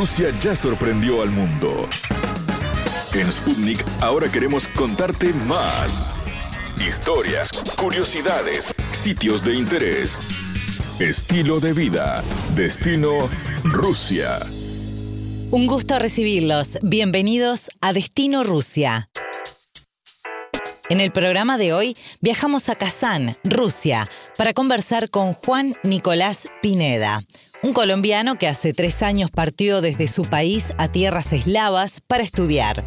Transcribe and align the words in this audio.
Rusia 0.00 0.32
ya 0.42 0.56
sorprendió 0.56 1.20
al 1.20 1.28
mundo. 1.28 1.86
En 3.12 3.30
Sputnik 3.30 3.84
ahora 4.00 4.32
queremos 4.32 4.66
contarte 4.68 5.34
más. 5.46 6.24
Historias, 6.80 7.50
curiosidades, 7.76 8.74
sitios 9.02 9.44
de 9.44 9.56
interés, 9.56 10.14
estilo 11.00 11.60
de 11.60 11.74
vida, 11.74 12.24
destino 12.54 13.28
Rusia. 13.62 14.38
Un 15.50 15.66
gusto 15.66 15.98
recibirlos. 15.98 16.78
Bienvenidos 16.80 17.68
a 17.82 17.92
Destino 17.92 18.42
Rusia. 18.42 19.10
En 20.88 21.00
el 21.00 21.10
programa 21.10 21.58
de 21.58 21.74
hoy 21.74 21.94
viajamos 22.22 22.70
a 22.70 22.74
Kazán, 22.74 23.36
Rusia, 23.44 24.08
para 24.38 24.54
conversar 24.54 25.10
con 25.10 25.34
Juan 25.34 25.76
Nicolás 25.84 26.48
Pineda, 26.62 27.22
un 27.62 27.72
colombiano 27.72 28.36
que 28.36 28.48
hace 28.48 28.72
tres 28.72 29.02
años 29.02 29.30
partió 29.30 29.80
desde 29.80 30.08
su 30.08 30.24
país 30.24 30.72
a 30.78 30.88
tierras 30.88 31.32
eslavas 31.32 32.00
para 32.06 32.22
estudiar. 32.22 32.84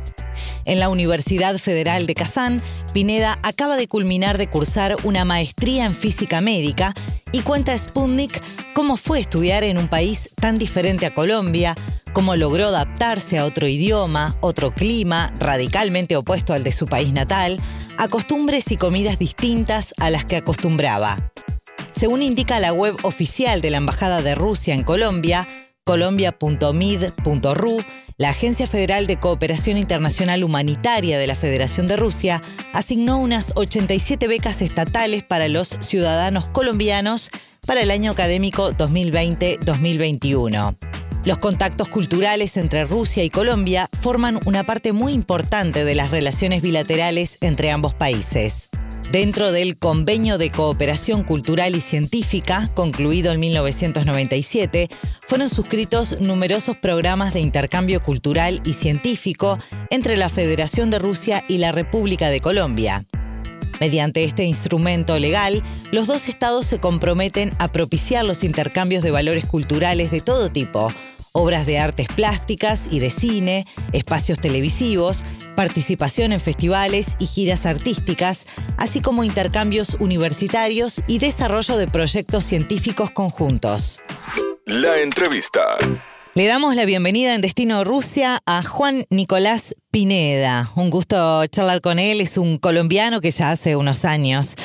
En 0.66 0.80
la 0.80 0.89
Universidad 0.89 1.57
Federal 1.57 2.07
de 2.07 2.16
Kazán, 2.16 2.61
Pineda 2.94 3.38
acaba 3.44 3.77
de 3.77 3.88
culminar 3.88 4.38
de 4.38 4.47
cursar 4.47 4.95
una 5.03 5.25
maestría 5.25 5.85
en 5.85 5.94
física 5.94 6.41
médica 6.41 6.94
y 7.31 7.41
cuenta 7.41 7.73
a 7.73 7.77
Sputnik 7.77 8.41
cómo 8.73 8.97
fue 8.97 9.20
estudiar 9.20 9.63
en 9.63 9.77
un 9.77 9.88
país 9.88 10.30
tan 10.35 10.57
diferente 10.57 11.05
a 11.05 11.13
Colombia, 11.13 11.75
cómo 12.13 12.35
logró 12.35 12.67
adaptarse 12.67 13.38
a 13.38 13.45
otro 13.45 13.67
idioma, 13.67 14.38
otro 14.41 14.71
clima 14.71 15.31
radicalmente 15.39 16.16
opuesto 16.16 16.53
al 16.53 16.63
de 16.63 16.71
su 16.71 16.88
país 16.88 17.13
natal, 17.13 17.59
a 17.97 18.08
costumbres 18.08 18.71
y 18.71 18.77
comidas 18.77 19.19
distintas 19.19 19.94
a 19.97 20.09
las 20.09 20.25
que 20.25 20.38
acostumbraba. 20.38 21.31
Según 21.95 22.21
indica 22.21 22.59
la 22.59 22.73
web 22.73 22.97
oficial 23.03 23.61
de 23.61 23.70
la 23.70 23.77
Embajada 23.77 24.21
de 24.21 24.35
Rusia 24.35 24.73
en 24.73 24.83
Colombia, 24.83 25.47
colombia.mid.ru, 25.83 27.83
la 28.17 28.29
Agencia 28.29 28.67
Federal 28.67 29.07
de 29.07 29.19
Cooperación 29.19 29.77
Internacional 29.77 30.44
Humanitaria 30.44 31.19
de 31.19 31.27
la 31.27 31.36
Federación 31.36 31.88
de 31.88 31.97
Rusia 31.97 32.41
asignó 32.73 33.19
unas 33.19 33.53
87 33.55 34.27
becas 34.27 34.61
estatales 34.61 35.23
para 35.23 35.47
los 35.47 35.69
ciudadanos 35.80 36.47
colombianos 36.47 37.30
para 37.66 37.81
el 37.81 37.91
año 37.91 38.11
académico 38.11 38.71
2020-2021. 38.71 40.75
Los 41.25 41.38
contactos 41.38 41.88
culturales 41.89 42.58
entre 42.58 42.86
Rusia 42.86 43.23
y 43.23 43.30
Colombia 43.30 43.88
forman 44.02 44.39
una 44.45 44.66
parte 44.66 44.94
muy 44.94 45.14
importante 45.14 45.86
de 45.86 45.95
las 45.95 46.11
relaciones 46.11 46.61
bilaterales 46.61 47.38
entre 47.39 47.71
ambos 47.71 47.94
países. 47.94 48.69
Dentro 49.14 49.52
del 49.52 49.78
Convenio 49.78 50.39
de 50.39 50.50
Cooperación 50.50 51.22
Cultural 51.22 51.75
y 51.75 51.81
Científica, 51.81 52.67
concluido 52.73 53.31
en 53.31 53.39
1997, 53.42 54.89
fueron 55.28 55.50
suscritos 55.50 56.20
numerosos 56.20 56.78
programas 56.78 57.31
de 57.36 57.39
intercambio 57.39 58.00
cultural 58.00 58.59
y 58.66 58.73
científico 58.73 59.59
entre 59.92 60.17
la 60.17 60.30
Federación 60.30 60.89
de 60.89 60.97
Rusia 60.97 61.44
y 61.47 61.59
la 61.59 61.72
República 61.72 62.31
de 62.31 62.39
Colombia. 62.39 63.05
Mediante 63.80 64.23
este 64.23 64.45
instrumento 64.45 65.20
legal, 65.20 65.61
los 65.92 66.08
dos 66.08 66.27
estados 66.27 66.66
se 66.66 66.80
comprometen 66.80 67.52
a 67.59 67.67
propiciar 67.67 68.25
los 68.25 68.44
intercambios 68.44 69.03
de 69.03 69.11
valores 69.11 69.45
culturales 69.45 70.09
de 70.09 70.22
todo 70.22 70.50
tipo, 70.50 70.92
obras 71.36 71.66
de 71.66 71.80
artes 71.80 72.08
plásticas 72.16 72.88
y 72.92 73.00
de 73.00 73.09
cine, 73.09 73.66
espacios 73.92 74.39
televisivos, 74.39 75.23
participación 75.56 76.31
en 76.31 76.39
festivales 76.39 77.16
y 77.17 77.26
giras 77.26 77.66
artísticas, 77.66 78.45
así 78.78 79.02
como 79.02 79.23
intercambios 79.23 79.95
universitarios 79.95 81.02
y 81.08 81.17
desarrollo 81.17 81.76
de 81.78 81.88
proyectos 81.88 82.44
científicos 82.44 83.09
conjuntos. 83.09 84.00
La 84.66 85.00
entrevista. 85.02 85.76
Le 86.36 86.48
damos 86.48 86.76
la 86.76 86.86
bienvenida 86.86 87.36
en 87.36 87.42
Destino 87.42 87.84
Rusia 87.84 88.39
a 88.48 88.64
Juan 88.64 89.03
Nicolás 89.12 89.76
Pineda. 89.92 90.67
Un 90.76 90.89
gusto 90.89 91.45
charlar 91.45 91.80
con 91.80 92.00
él. 92.00 92.22
Es 92.22 92.39
un 92.39 92.58
colombiano 92.58 93.22
que 93.22 93.30
ya 93.30 93.52
hace 93.52 93.76
unos 93.76 94.03
años 94.03 94.55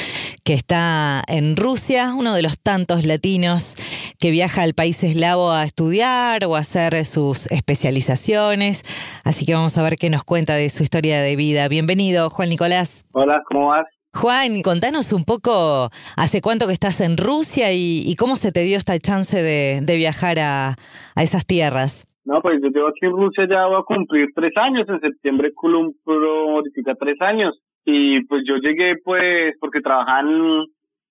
que 0.44 0.54
está 0.54 1.22
en 1.28 1.56
Rusia, 1.56 2.14
uno 2.16 2.32
de 2.32 2.40
los 2.40 2.58
tantos 2.58 3.04
latinos 3.04 3.74
que 4.18 4.30
viaja 4.30 4.62
al 4.62 4.72
país 4.72 5.04
eslavo 5.04 5.52
a 5.52 5.64
estudiar 5.64 6.46
o 6.46 6.56
a 6.56 6.60
hacer 6.60 7.04
sus 7.04 7.44
especializaciones. 7.52 8.82
Así 9.24 9.44
que 9.44 9.52
vamos 9.52 9.76
a 9.76 9.82
ver 9.82 9.96
qué 9.96 10.08
nos 10.08 10.24
cuenta 10.24 10.54
de 10.54 10.70
su 10.70 10.82
historia 10.82 11.20
de 11.20 11.36
vida. 11.36 11.68
Bienvenido, 11.68 12.30
Juan 12.30 12.48
Nicolás. 12.48 13.04
Hola, 13.12 13.42
¿cómo 13.46 13.66
vas? 13.66 13.84
Juan, 14.14 14.62
contanos 14.64 15.12
un 15.12 15.24
poco 15.24 15.88
hace 16.16 16.40
cuánto 16.40 16.66
que 16.66 16.72
estás 16.72 17.00
en 17.00 17.16
Rusia 17.16 17.72
y, 17.72 18.14
cómo 18.18 18.36
se 18.36 18.52
te 18.52 18.60
dio 18.60 18.76
esta 18.78 18.98
chance 18.98 19.36
de, 19.42 19.96
viajar 19.96 20.38
a, 20.38 20.74
esas 21.16 21.46
tierras. 21.46 22.06
No, 22.24 22.40
pues 22.40 22.60
yo 22.62 22.68
llevo 22.68 22.88
aquí 22.88 23.06
en 23.06 23.12
Rusia 23.12 23.46
ya 23.48 23.66
voy 23.66 23.80
a 23.80 23.82
cumplir 23.82 24.28
tres 24.34 24.52
años, 24.56 24.86
en 24.88 25.00
septiembre 25.00 25.52
cumplo 25.54 26.56
ahorita 26.56 26.94
tres 26.94 27.20
años. 27.20 27.58
Y 27.84 28.24
pues 28.24 28.42
yo 28.46 28.56
llegué 28.56 28.96
pues 29.02 29.54
porque 29.60 29.80
trabajaban 29.80 30.66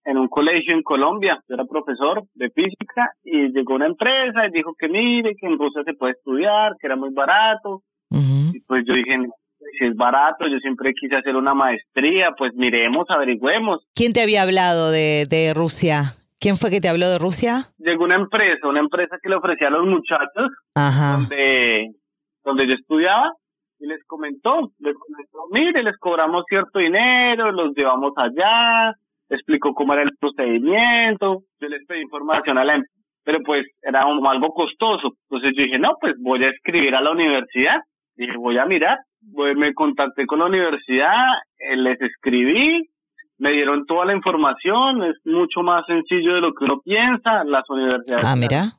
en 0.06 0.18
un 0.18 0.28
colegio 0.28 0.74
en 0.74 0.84
Colombia, 0.84 1.44
yo 1.50 1.56
era 1.56 1.66
profesor 1.66 2.24
de 2.34 2.50
física 2.52 3.12
y 3.24 3.52
llegó 3.52 3.75
una 3.75 3.88
empresa 3.88 4.46
y 4.47 4.52
dijo 4.52 4.74
que 4.78 4.88
mire, 4.88 5.35
que 5.35 5.47
en 5.47 5.58
Rusia 5.58 5.81
se 5.85 5.94
puede 5.94 6.14
estudiar, 6.14 6.75
que 6.79 6.88
era 6.88 6.96
muy 6.96 7.14
barato. 7.14 7.81
Y 8.09 8.62
pues 8.62 8.85
yo 8.88 8.94
dije, 8.94 9.18
si 9.78 9.85
es 9.85 9.95
barato, 9.95 10.47
yo 10.47 10.57
siempre 10.59 10.94
quise 10.94 11.16
hacer 11.16 11.35
una 11.35 11.53
maestría, 11.53 12.31
pues 12.38 12.53
miremos, 12.53 13.05
averigüemos. 13.09 13.85
¿Quién 13.94 14.13
te 14.13 14.22
había 14.22 14.44
hablado 14.44 14.91
de, 14.91 15.25
de 15.29 15.53
Rusia? 15.53 16.13
¿Quién 16.39 16.55
fue 16.55 16.69
que 16.69 16.79
te 16.79 16.89
habló 16.89 17.09
de 17.09 17.17
Rusia? 17.17 17.63
Llegó 17.79 18.03
una 18.03 18.16
empresa, 18.16 18.67
una 18.67 18.79
empresa 18.79 19.17
que 19.22 19.29
le 19.29 19.35
ofrecía 19.35 19.67
a 19.67 19.72
los 19.72 19.85
muchachos, 19.85 20.51
Donde, 20.75 21.91
donde 22.44 22.67
yo 22.67 22.73
estudiaba, 22.75 23.31
y 23.79 23.88
les 23.88 24.03
comentó, 24.05 24.72
les 24.79 24.95
comentó, 24.95 25.39
mire, 25.51 25.84
les 25.84 25.97
cobramos 25.97 26.44
cierto 26.47 26.79
dinero, 26.79 27.51
los 27.51 27.73
llevamos 27.75 28.11
allá, 28.17 28.94
explicó 29.29 29.73
cómo 29.73 29.94
era 29.94 30.03
el 30.03 30.16
procedimiento, 30.19 31.44
yo 31.59 31.67
les 31.67 31.85
pedí 31.85 32.01
información 32.01 32.57
a 32.57 32.66
la 32.66 32.75
empresa, 32.75 32.94
pero 33.23 33.39
pues 33.44 33.66
era 33.81 34.03
algo 34.03 34.53
costoso. 34.53 35.13
Entonces 35.29 35.53
yo 35.57 35.63
dije, 35.63 35.79
no, 35.79 35.95
pues 35.99 36.13
voy 36.19 36.44
a 36.44 36.49
escribir 36.49 36.95
a 36.95 37.01
la 37.01 37.11
universidad, 37.11 37.78
dije, 38.16 38.38
voy 38.38 38.57
a 38.57 38.66
mirar, 38.66 38.97
me 39.55 39.73
contacté 39.73 40.25
con 40.25 40.39
la 40.39 40.45
universidad, 40.45 41.25
eh, 41.59 41.75
les 41.75 41.99
escribí, 42.01 42.89
me 43.38 43.51
dieron 43.51 43.85
toda 43.85 44.05
la 44.05 44.13
información, 44.13 45.03
es 45.03 45.15
mucho 45.25 45.61
más 45.61 45.85
sencillo 45.85 46.35
de 46.35 46.41
lo 46.41 46.53
que 46.53 46.65
uno 46.65 46.81
piensa, 46.83 47.43
las 47.43 47.69
universidades 47.69 48.25
ah, 48.25 48.35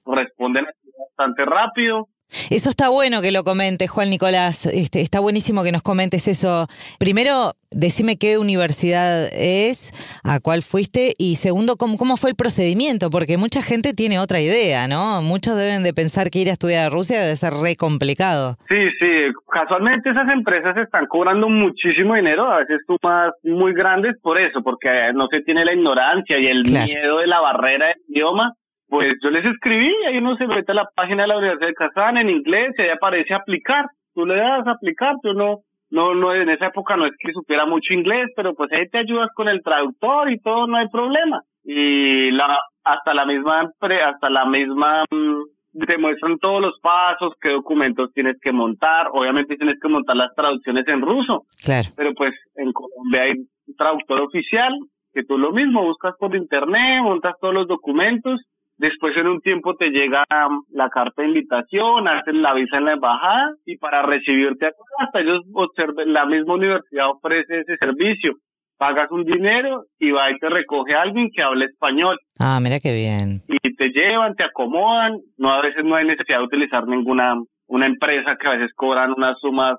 responden 0.06 0.66
bastante 0.98 1.44
rápido. 1.44 2.08
Eso 2.50 2.68
está 2.68 2.88
bueno 2.88 3.22
que 3.22 3.32
lo 3.32 3.44
comentes, 3.44 3.90
Juan 3.90 4.10
Nicolás. 4.10 4.66
Este, 4.66 5.00
está 5.00 5.20
buenísimo 5.20 5.62
que 5.62 5.72
nos 5.72 5.82
comentes 5.82 6.28
eso. 6.28 6.66
Primero, 6.98 7.52
decime 7.70 8.16
qué 8.16 8.38
universidad 8.38 9.28
es, 9.32 9.92
a 10.24 10.40
cuál 10.40 10.62
fuiste, 10.62 11.14
y 11.18 11.36
segundo, 11.36 11.76
cómo, 11.76 11.96
cómo 11.96 12.16
fue 12.16 12.30
el 12.30 12.36
procedimiento, 12.36 13.10
porque 13.10 13.36
mucha 13.36 13.62
gente 13.62 13.92
tiene 13.94 14.18
otra 14.18 14.40
idea, 14.40 14.88
¿no? 14.88 15.22
Muchos 15.22 15.56
deben 15.56 15.82
de 15.82 15.92
pensar 15.92 16.30
que 16.30 16.40
ir 16.40 16.48
a 16.48 16.52
estudiar 16.52 16.86
a 16.86 16.90
Rusia 16.90 17.20
debe 17.20 17.36
ser 17.36 17.54
re 17.54 17.76
complicado. 17.76 18.56
Sí, 18.68 18.88
sí. 18.98 19.32
Casualmente 19.50 20.10
esas 20.10 20.28
empresas 20.30 20.76
están 20.76 21.06
cobrando 21.06 21.48
muchísimo 21.48 22.14
dinero, 22.14 22.50
a 22.50 22.58
veces 22.58 22.80
sumas 22.86 23.32
muy 23.42 23.72
grandes 23.72 24.16
por 24.22 24.38
eso, 24.38 24.62
porque 24.62 25.12
no 25.14 25.28
se 25.30 25.40
tiene 25.42 25.64
la 25.64 25.72
ignorancia 25.72 26.38
y 26.38 26.46
el 26.46 26.64
miedo 26.64 27.18
de 27.18 27.26
la 27.26 27.40
barrera 27.40 27.86
del 27.88 27.96
idioma 28.08 28.54
pues 28.88 29.14
yo 29.22 29.30
les 29.30 29.44
escribí, 29.44 29.94
ahí 30.06 30.18
uno 30.18 30.36
se 30.36 30.46
mete 30.46 30.72
a 30.72 30.76
la 30.76 30.88
página 30.94 31.22
de 31.22 31.28
la 31.28 31.38
Universidad 31.38 31.68
de 31.68 31.74
Kazán 31.74 32.16
en 32.16 32.30
inglés 32.30 32.72
y 32.78 32.82
ahí 32.82 32.88
aparece 32.88 33.34
aplicar. 33.34 33.86
Tú 34.14 34.24
le 34.24 34.36
das 34.36 34.66
a 34.66 34.72
aplicar, 34.72 35.16
yo 35.22 35.34
no, 35.34 35.60
no, 35.90 36.14
no, 36.14 36.34
en 36.34 36.48
esa 36.48 36.66
época 36.66 36.96
no 36.96 37.04
es 37.04 37.12
que 37.18 37.32
supiera 37.32 37.66
mucho 37.66 37.92
inglés, 37.92 38.28
pero 38.34 38.54
pues 38.54 38.72
ahí 38.72 38.88
te 38.88 38.98
ayudas 38.98 39.28
con 39.34 39.48
el 39.48 39.62
traductor 39.62 40.30
y 40.30 40.40
todo, 40.40 40.66
no 40.66 40.78
hay 40.78 40.88
problema. 40.88 41.42
Y 41.64 42.30
la, 42.30 42.58
hasta 42.82 43.12
la 43.12 43.26
misma, 43.26 43.70
hasta 43.80 44.30
la 44.30 44.46
misma, 44.46 45.04
mm, 45.10 45.84
te 45.86 45.98
muestran 45.98 46.38
todos 46.38 46.62
los 46.62 46.80
pasos, 46.80 47.34
qué 47.42 47.50
documentos 47.50 48.10
tienes 48.14 48.36
que 48.40 48.52
montar. 48.52 49.08
Obviamente 49.12 49.56
tienes 49.56 49.76
que 49.80 49.88
montar 49.88 50.16
las 50.16 50.34
traducciones 50.34 50.88
en 50.88 51.02
ruso. 51.02 51.44
Claro. 51.62 51.88
Pero 51.94 52.14
pues 52.14 52.32
en 52.56 52.72
Colombia 52.72 53.22
hay 53.22 53.32
un 53.32 53.76
traductor 53.76 54.22
oficial, 54.22 54.72
que 55.12 55.24
tú 55.24 55.36
lo 55.36 55.52
mismo, 55.52 55.84
buscas 55.84 56.14
por 56.18 56.34
internet, 56.34 57.02
montas 57.02 57.34
todos 57.38 57.52
los 57.52 57.68
documentos 57.68 58.40
Después 58.78 59.16
en 59.16 59.26
un 59.26 59.40
tiempo 59.40 59.74
te 59.74 59.90
llega 59.90 60.24
la 60.70 60.88
carta 60.88 61.22
de 61.22 61.28
invitación, 61.28 62.06
haces 62.06 62.34
la 62.34 62.54
visa 62.54 62.78
en 62.78 62.84
la 62.84 62.92
embajada 62.92 63.54
y 63.66 63.76
para 63.76 64.02
recibirte 64.02 64.70
hasta 64.98 65.20
ellos 65.20 65.40
observen, 65.52 66.12
la 66.12 66.26
misma 66.26 66.54
universidad 66.54 67.10
ofrece 67.10 67.60
ese 67.60 67.76
servicio. 67.76 68.34
Pagas 68.76 69.10
un 69.10 69.24
dinero 69.24 69.86
y 69.98 70.12
va 70.12 70.30
y 70.30 70.38
te 70.38 70.48
recoge 70.48 70.94
a 70.94 71.02
alguien 71.02 71.30
que 71.34 71.42
hable 71.42 71.64
español. 71.64 72.16
Ah, 72.38 72.60
mira 72.62 72.78
qué 72.80 72.94
bien. 72.94 73.42
Y 73.48 73.74
te 73.74 73.88
llevan, 73.88 74.36
te 74.36 74.44
acomodan. 74.44 75.18
No, 75.36 75.50
a 75.50 75.60
veces 75.60 75.84
no 75.84 75.96
hay 75.96 76.06
necesidad 76.06 76.38
de 76.38 76.44
utilizar 76.44 76.86
ninguna 76.86 77.34
una 77.66 77.86
empresa 77.86 78.36
que 78.36 78.48
a 78.48 78.56
veces 78.56 78.72
cobran 78.74 79.12
unas 79.16 79.38
sumas 79.40 79.74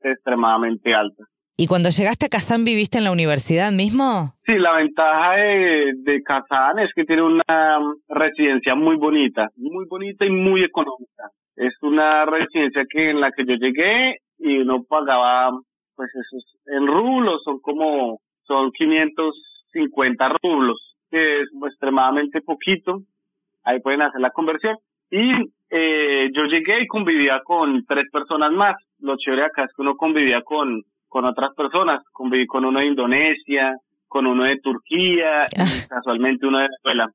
extremadamente 0.00 0.94
altas. 0.94 1.26
¿Y 1.56 1.68
cuando 1.68 1.90
llegaste 1.90 2.26
a 2.26 2.28
Kazán 2.28 2.64
viviste 2.64 2.98
en 2.98 3.04
la 3.04 3.12
universidad 3.12 3.70
mismo? 3.70 4.34
Sí, 4.44 4.54
la 4.58 4.72
ventaja 4.72 5.36
de, 5.36 5.92
de 5.98 6.22
Kazán 6.22 6.80
es 6.80 6.90
que 6.94 7.04
tiene 7.04 7.22
una 7.22 7.78
residencia 8.08 8.74
muy 8.74 8.96
bonita, 8.96 9.50
muy 9.56 9.86
bonita 9.86 10.26
y 10.26 10.30
muy 10.30 10.64
económica. 10.64 11.30
Es 11.54 11.74
una 11.82 12.26
residencia 12.26 12.84
que 12.90 13.10
en 13.10 13.20
la 13.20 13.30
que 13.30 13.44
yo 13.46 13.54
llegué 13.54 14.18
y 14.38 14.58
uno 14.58 14.82
pagaba, 14.82 15.52
pues 15.94 16.10
eso 16.14 16.38
en 16.66 16.86
rublos, 16.86 17.42
son 17.44 17.60
como, 17.60 18.20
son 18.46 18.72
550 18.72 20.36
rublos, 20.42 20.96
que 21.10 21.42
es 21.42 21.48
extremadamente 21.66 22.40
poquito. 22.40 23.02
Ahí 23.62 23.80
pueden 23.80 24.02
hacer 24.02 24.20
la 24.20 24.30
conversión. 24.30 24.76
Y 25.10 25.32
eh, 25.70 26.30
yo 26.34 26.44
llegué 26.44 26.82
y 26.82 26.86
convivía 26.86 27.40
con 27.44 27.84
tres 27.86 28.04
personas 28.10 28.50
más. 28.52 28.74
Lo 28.98 29.16
chévere 29.16 29.44
acá 29.44 29.64
es 29.64 29.70
que 29.74 29.82
uno 29.82 29.96
convivía 29.96 30.42
con, 30.42 30.82
con 31.14 31.26
otras 31.26 31.54
personas. 31.54 32.02
Conviví 32.10 32.44
con 32.44 32.64
uno 32.64 32.80
de 32.80 32.86
Indonesia, 32.86 33.76
con 34.08 34.26
uno 34.26 34.42
de 34.42 34.58
Turquía 34.58 35.42
y 35.56 35.60
ah. 35.60 35.86
casualmente 35.88 36.44
uno 36.44 36.58
de 36.58 36.64
Venezuela. 36.64 37.08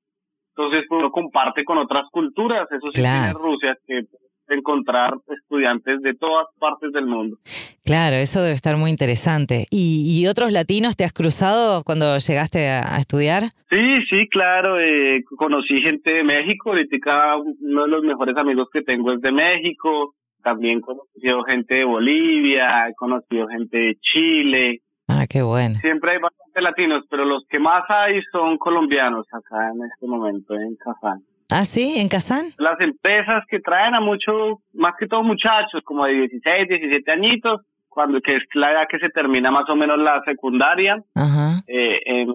Entonces 0.56 0.86
uno 0.90 1.12
comparte 1.12 1.66
con 1.66 1.78
otras 1.78 2.06
culturas. 2.10 2.66
Eso 2.72 2.88
sí 2.94 3.01
tiene 3.01 3.34
Rusia, 3.34 3.75
que 3.86 4.04
encontrar 4.48 5.13
estudiantes 5.28 6.01
de 6.01 6.13
todas 6.16 6.48
partes 6.57 6.94
del 6.94 7.07
mundo. 7.07 7.38
Claro, 7.84 8.16
eso 8.16 8.42
debe 8.42 8.56
estar 8.56 8.78
muy 8.78 8.90
interesante. 8.90 9.66
¿Y, 9.69 10.25
otros 10.28 10.54
latinos 10.54 10.96
te 10.96 11.04
has 11.04 11.13
cruzado 11.13 11.84
cuando 11.84 12.18
llegaste 12.18 12.69
a, 12.69 12.98
estudiar? 12.98 13.44
Sí, 13.69 14.01
sí, 14.10 14.28
claro. 14.30 14.80
Eh, 14.80 15.24
conocí 15.38 15.81
gente 15.81 16.12
de 16.12 16.24
México. 16.24 16.69
Ahorita 16.69 17.36
uno 17.38 17.84
de 17.84 17.88
los 17.90 18.04
mejores 18.04 18.38
amigos 18.38 18.69
que 18.72 18.81
tengo 18.81 19.12
es 19.12 19.22
de 19.22 19.31
México. 19.31 20.16
También 20.44 20.80
he 20.80 20.81
conocido 20.81 21.44
gente 21.44 21.75
de 21.75 21.86
Bolivia, 21.86 22.88
he 22.88 22.95
conocido 22.95 23.47
gente 23.47 23.77
de 23.77 23.97
Chile. 24.01 24.81
Ah, 25.07 25.25
qué 25.27 25.41
bueno. 25.41 25.75
Siempre 25.75 26.12
hay 26.12 26.18
bastantes 26.19 26.63
latinos, 26.63 27.03
pero 27.09 27.25
los 27.25 27.45
que 27.50 27.59
más 27.59 27.83
hay 27.89 28.21
son 28.31 28.57
colombianos 28.57 29.25
acá 29.31 29.71
en 29.74 29.83
este 29.86 30.06
momento 30.07 30.53
en 30.53 30.75
Kazán. 30.75 31.24
Ah, 31.51 31.65
sí, 31.65 31.95
en 31.97 32.09
Kazán. 32.09 32.45
Las 32.59 32.80
empresas 32.80 33.44
que 33.50 33.59
traen 33.59 33.95
a 33.95 34.00
muchos, 34.00 34.59
más 34.74 34.94
que 35.00 35.07
todo 35.07 35.24
muchachos, 35.24 35.81
como 35.83 36.06
de 36.06 36.13
16, 36.13 36.68
17 36.69 37.12
añitos, 37.12 37.62
cuando 37.89 38.21
que 38.21 38.36
es 38.36 38.44
la 38.53 38.71
edad 38.71 38.88
que 38.88 39.00
se 39.00 39.09
termina 39.09 39.50
más 39.50 39.68
o 39.68 39.75
menos 39.75 39.97
la 39.97 40.21
secundaria 40.25 41.03
eh, 41.68 42.00
en, 42.06 42.27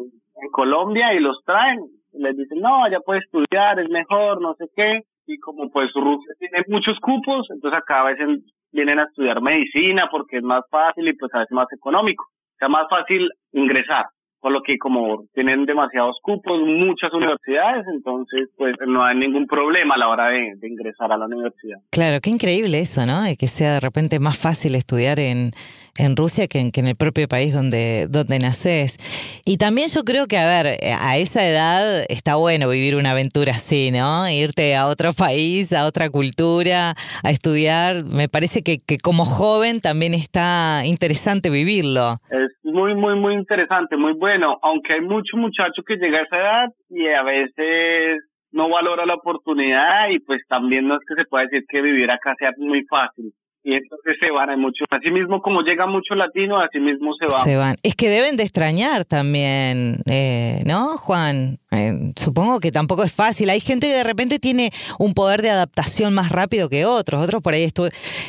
Colombia 0.50 1.14
y 1.14 1.20
los 1.20 1.42
traen. 1.46 1.80
Les 2.12 2.36
dicen, 2.36 2.60
no, 2.60 2.88
ya 2.90 3.00
puedes 3.00 3.24
estudiar, 3.24 3.80
es 3.80 3.88
mejor, 3.88 4.42
no 4.42 4.54
sé 4.56 4.66
qué. 4.76 5.04
Y 5.26 5.38
como 5.38 5.70
pues 5.70 5.90
Rusia 5.94 6.34
tiene 6.38 6.64
muchos 6.68 6.98
cupos, 7.00 7.46
entonces 7.50 7.78
acá 7.78 8.00
a 8.00 8.04
veces 8.04 8.40
vienen 8.72 8.98
a 8.98 9.04
estudiar 9.04 9.40
medicina 9.40 10.08
porque 10.10 10.38
es 10.38 10.42
más 10.42 10.62
fácil 10.70 11.08
y 11.08 11.12
pues 11.14 11.32
a 11.34 11.38
veces 11.40 11.52
más 11.52 11.72
económico. 11.72 12.24
O 12.24 12.56
sea, 12.58 12.68
más 12.68 12.86
fácil 12.88 13.30
ingresar 13.52 14.04
por 14.44 14.52
lo 14.52 14.62
que 14.62 14.76
como 14.76 15.24
tienen 15.32 15.64
demasiados 15.64 16.18
cupos, 16.22 16.60
muchas 16.60 17.10
universidades, 17.14 17.86
entonces 17.90 18.50
pues 18.58 18.74
no 18.86 19.02
hay 19.02 19.16
ningún 19.16 19.46
problema 19.46 19.94
a 19.94 19.98
la 19.98 20.08
hora 20.10 20.28
de, 20.28 20.58
ingresar 20.68 21.10
a 21.10 21.16
la 21.16 21.24
universidad. 21.24 21.78
Claro, 21.88 22.20
qué 22.20 22.28
increíble 22.28 22.78
eso, 22.78 23.06
¿no? 23.06 23.22
De 23.22 23.38
que 23.38 23.46
sea 23.46 23.72
de 23.72 23.80
repente 23.80 24.18
más 24.18 24.36
fácil 24.36 24.74
estudiar 24.74 25.18
en, 25.18 25.52
en 25.96 26.14
Rusia 26.14 26.46
que 26.46 26.60
en, 26.60 26.72
que 26.72 26.80
en, 26.80 26.88
el 26.88 26.94
propio 26.94 27.26
país 27.26 27.54
donde, 27.54 28.06
donde 28.10 28.38
naces. 28.38 28.98
Y 29.46 29.56
también 29.56 29.88
yo 29.88 30.04
creo 30.04 30.26
que, 30.26 30.36
a 30.36 30.46
ver, 30.46 30.76
a 31.00 31.16
esa 31.16 31.48
edad 31.48 32.04
está 32.10 32.34
bueno 32.34 32.68
vivir 32.68 32.96
una 32.96 33.12
aventura 33.12 33.52
así, 33.52 33.92
¿no? 33.92 34.28
Irte 34.28 34.76
a 34.76 34.88
otro 34.88 35.14
país, 35.14 35.72
a 35.72 35.86
otra 35.86 36.10
cultura, 36.10 36.94
a 37.22 37.30
estudiar. 37.30 38.04
Me 38.04 38.28
parece 38.28 38.62
que, 38.62 38.78
que 38.78 38.98
como 38.98 39.24
joven 39.24 39.80
también 39.80 40.12
está 40.12 40.82
interesante 40.84 41.48
vivirlo. 41.48 42.18
Es 42.28 42.63
muy, 42.74 42.96
muy, 42.96 43.14
muy 43.14 43.34
interesante, 43.34 43.96
muy 43.96 44.14
bueno, 44.14 44.58
aunque 44.60 44.94
hay 44.94 45.00
mucho 45.00 45.36
muchacho 45.36 45.84
que 45.86 45.96
llega 45.96 46.18
a 46.18 46.22
esa 46.22 46.36
edad 46.36 46.68
y 46.88 47.06
a 47.06 47.22
veces 47.22 48.18
no 48.50 48.68
valora 48.68 49.06
la 49.06 49.14
oportunidad 49.14 50.08
y 50.10 50.18
pues 50.18 50.42
también 50.48 50.88
no 50.88 50.94
es 50.94 51.00
que 51.06 51.14
se 51.14 51.24
pueda 51.24 51.44
decir 51.44 51.64
que 51.68 51.80
vivir 51.80 52.10
acá 52.10 52.34
sea 52.36 52.50
muy 52.56 52.84
fácil 52.86 53.32
y 53.66 53.72
entonces 53.72 54.16
se 54.20 54.30
van, 54.30 54.50
hay 54.50 54.58
mucho. 54.58 54.84
Así 54.90 55.10
mismo 55.10 55.40
como 55.40 55.62
llega 55.62 55.86
mucho 55.86 56.14
latino, 56.14 56.60
así 56.60 56.78
mismo 56.78 57.14
se 57.14 57.24
van. 57.26 57.44
Se 57.44 57.56
van. 57.56 57.76
Es 57.82 57.96
que 57.96 58.10
deben 58.10 58.36
de 58.36 58.42
extrañar 58.42 59.06
también, 59.06 59.96
eh, 60.04 60.62
¿no, 60.66 60.98
Juan? 60.98 61.56
Eh, 61.70 62.12
supongo 62.14 62.60
que 62.60 62.70
tampoco 62.70 63.04
es 63.04 63.14
fácil. 63.14 63.48
Hay 63.48 63.60
gente 63.60 63.86
que 63.86 63.94
de 63.94 64.04
repente 64.04 64.38
tiene 64.38 64.70
un 64.98 65.14
poder 65.14 65.40
de 65.40 65.48
adaptación 65.48 66.12
más 66.12 66.30
rápido 66.30 66.68
que 66.68 66.84
otros. 66.84 67.24
Otros 67.24 67.40
por 67.40 67.54
ahí 67.54 67.66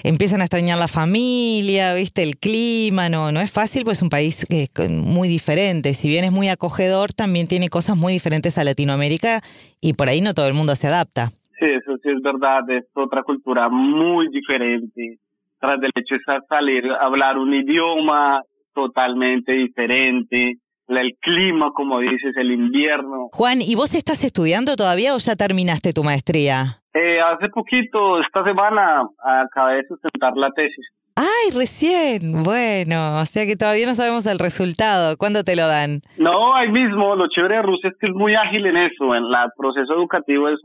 empiezan 0.03 0.39
a 0.39 0.45
extrañar 0.45 0.77
la 0.77 0.87
familia, 0.87 1.93
viste, 1.93 2.23
el 2.23 2.37
clima. 2.37 3.09
No, 3.09 3.33
no 3.33 3.41
es 3.41 3.51
fácil, 3.51 3.83
pues 3.83 3.97
es 3.97 4.03
un 4.03 4.09
país 4.09 4.45
que 4.49 4.69
es 4.73 4.89
muy 4.89 5.27
diferente. 5.27 5.93
Si 5.95 6.07
bien 6.07 6.23
es 6.23 6.31
muy 6.31 6.47
acogedor, 6.47 7.11
también 7.11 7.47
tiene 7.47 7.67
cosas 7.67 7.97
muy 7.97 8.13
diferentes 8.13 8.57
a 8.57 8.63
Latinoamérica 8.63 9.41
y 9.81 9.93
por 9.93 10.07
ahí 10.07 10.21
no 10.21 10.33
todo 10.33 10.47
el 10.47 10.53
mundo 10.53 10.75
se 10.75 10.87
adapta. 10.87 11.31
Sí, 11.59 11.65
eso 11.65 11.94
es 12.05 12.21
verdad, 12.21 12.69
es 12.69 12.85
otra 12.93 13.23
cultura 13.23 13.69
muy 13.69 14.29
diferente 14.29 15.19
tras 15.59 15.79
del 15.79 15.91
hecho 15.95 16.15
de 16.15 16.39
salir 16.47 16.91
a 16.91 17.05
hablar 17.05 17.37
un 17.37 17.53
idioma 17.53 18.41
totalmente 18.73 19.53
diferente, 19.53 20.55
el 20.87 21.13
clima, 21.19 21.71
como 21.73 21.99
dices, 21.99 22.35
el 22.35 22.51
invierno. 22.51 23.29
Juan, 23.31 23.59
¿y 23.61 23.75
vos 23.75 23.93
estás 23.93 24.23
estudiando 24.23 24.75
todavía 24.75 25.15
o 25.15 25.17
ya 25.17 25.35
terminaste 25.35 25.93
tu 25.93 26.03
maestría? 26.03 26.81
Eh, 26.93 27.19
hace 27.19 27.49
poquito, 27.49 28.19
esta 28.19 28.43
semana, 28.43 29.03
acabé 29.23 29.77
de 29.77 29.87
sustentar 29.87 30.33
la 30.35 30.51
tesis. 30.51 30.85
¡Ay, 31.17 31.57
recién! 31.57 32.43
Bueno, 32.43 33.19
o 33.21 33.25
sea 33.25 33.45
que 33.45 33.55
todavía 33.55 33.85
no 33.85 33.95
sabemos 33.95 34.25
el 34.25 34.37
resultado. 34.37 35.15
¿Cuándo 35.17 35.43
te 35.43 35.55
lo 35.55 35.65
dan? 35.65 36.01
No, 36.17 36.53
ahí 36.53 36.69
mismo. 36.69 37.15
Lo 37.15 37.29
chévere 37.29 37.55
de 37.55 37.61
Rusia 37.61 37.89
es 37.89 37.95
que 37.97 38.07
es 38.07 38.13
muy 38.13 38.35
ágil 38.35 38.65
en 38.65 38.75
eso. 38.75 39.15
En 39.15 39.23
el 39.23 39.49
proceso 39.57 39.93
educativo 39.93 40.49
es. 40.49 40.59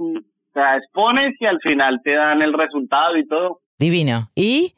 O 0.51 0.53
sea, 0.53 0.77
expones 0.77 1.35
y 1.39 1.47
al 1.47 1.61
final 1.61 2.01
te 2.03 2.15
dan 2.15 2.43
el 2.43 2.53
resultado 2.53 3.17
y 3.17 3.27
todo. 3.27 3.61
Divino. 3.79 4.31
¿Y? 4.35 4.75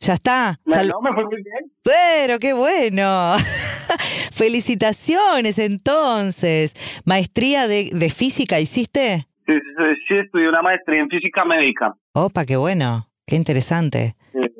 ¿Ya 0.00 0.12
está? 0.12 0.56
no, 0.64 1.00
me 1.00 1.12
fue 1.12 1.24
muy 1.24 1.42
bien. 1.42 1.72
Pero 1.82 2.38
qué 2.38 2.52
bueno. 2.52 3.34
Felicitaciones 4.32 5.58
entonces. 5.58 6.74
¿Maestría 7.04 7.66
de, 7.66 7.90
de 7.92 8.10
física 8.10 8.60
hiciste? 8.60 9.26
Sí, 9.46 9.54
sí, 10.06 10.14
estudié 10.18 10.48
una 10.48 10.62
maestría 10.62 11.00
en 11.00 11.08
física 11.08 11.44
médica. 11.44 11.94
Opa, 12.12 12.44
qué 12.44 12.56
bueno. 12.56 13.08
Qué 13.26 13.36
interesante. 13.36 14.14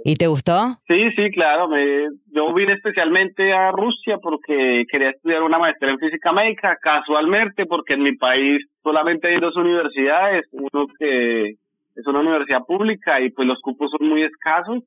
¿Y 0.09 0.15
te 0.17 0.27
gustó? 0.27 0.53
Sí, 0.87 1.11
sí, 1.17 1.31
claro. 1.31 1.69
Me, 1.69 2.09
yo 2.33 2.55
vine 2.55 2.73
especialmente 2.73 3.53
a 3.53 3.71
Rusia 3.71 4.17
porque 4.19 4.87
quería 4.91 5.11
estudiar 5.11 5.43
una 5.43 5.59
maestría 5.59 5.91
en 5.91 5.99
física 5.99 6.33
médica, 6.33 6.77
casualmente, 6.81 7.67
porque 7.67 7.95
en 7.95 8.03
mi 8.05 8.17
país 8.17 8.65
solamente 8.83 9.29
hay 9.29 9.39
dos 9.39 9.55
universidades, 9.57 10.47
uno 10.53 10.87
que 10.99 11.57
es 11.95 12.07
una 12.07 12.21
universidad 12.21 12.65
pública 12.65 13.21
y 13.21 13.31
pues 13.31 13.47
los 13.47 13.61
cupos 13.61 13.91
son 13.91 14.09
muy 14.09 14.23
escasos 14.23 14.83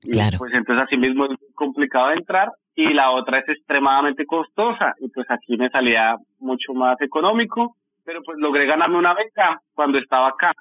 Claro. 0.00 0.38
Pues 0.38 0.54
entonces 0.54 0.84
así 0.86 0.96
mismo 0.96 1.26
es 1.26 1.36
complicado 1.54 2.08
de 2.08 2.16
entrar 2.16 2.50
y 2.74 2.92
la 2.92 3.10
otra 3.10 3.38
es 3.38 3.48
extremadamente 3.48 4.26
costosa 4.26 4.94
y 5.00 5.08
pues 5.08 5.26
aquí 5.30 5.56
me 5.56 5.70
salía 5.70 6.16
mucho 6.38 6.74
más 6.74 7.00
económico, 7.00 7.76
pero 8.04 8.22
pues 8.22 8.38
logré 8.38 8.66
ganarme 8.66 8.98
una 8.98 9.14
beca 9.14 9.60
cuando 9.74 9.98
estaba 9.98 10.28
acá. 10.28 10.52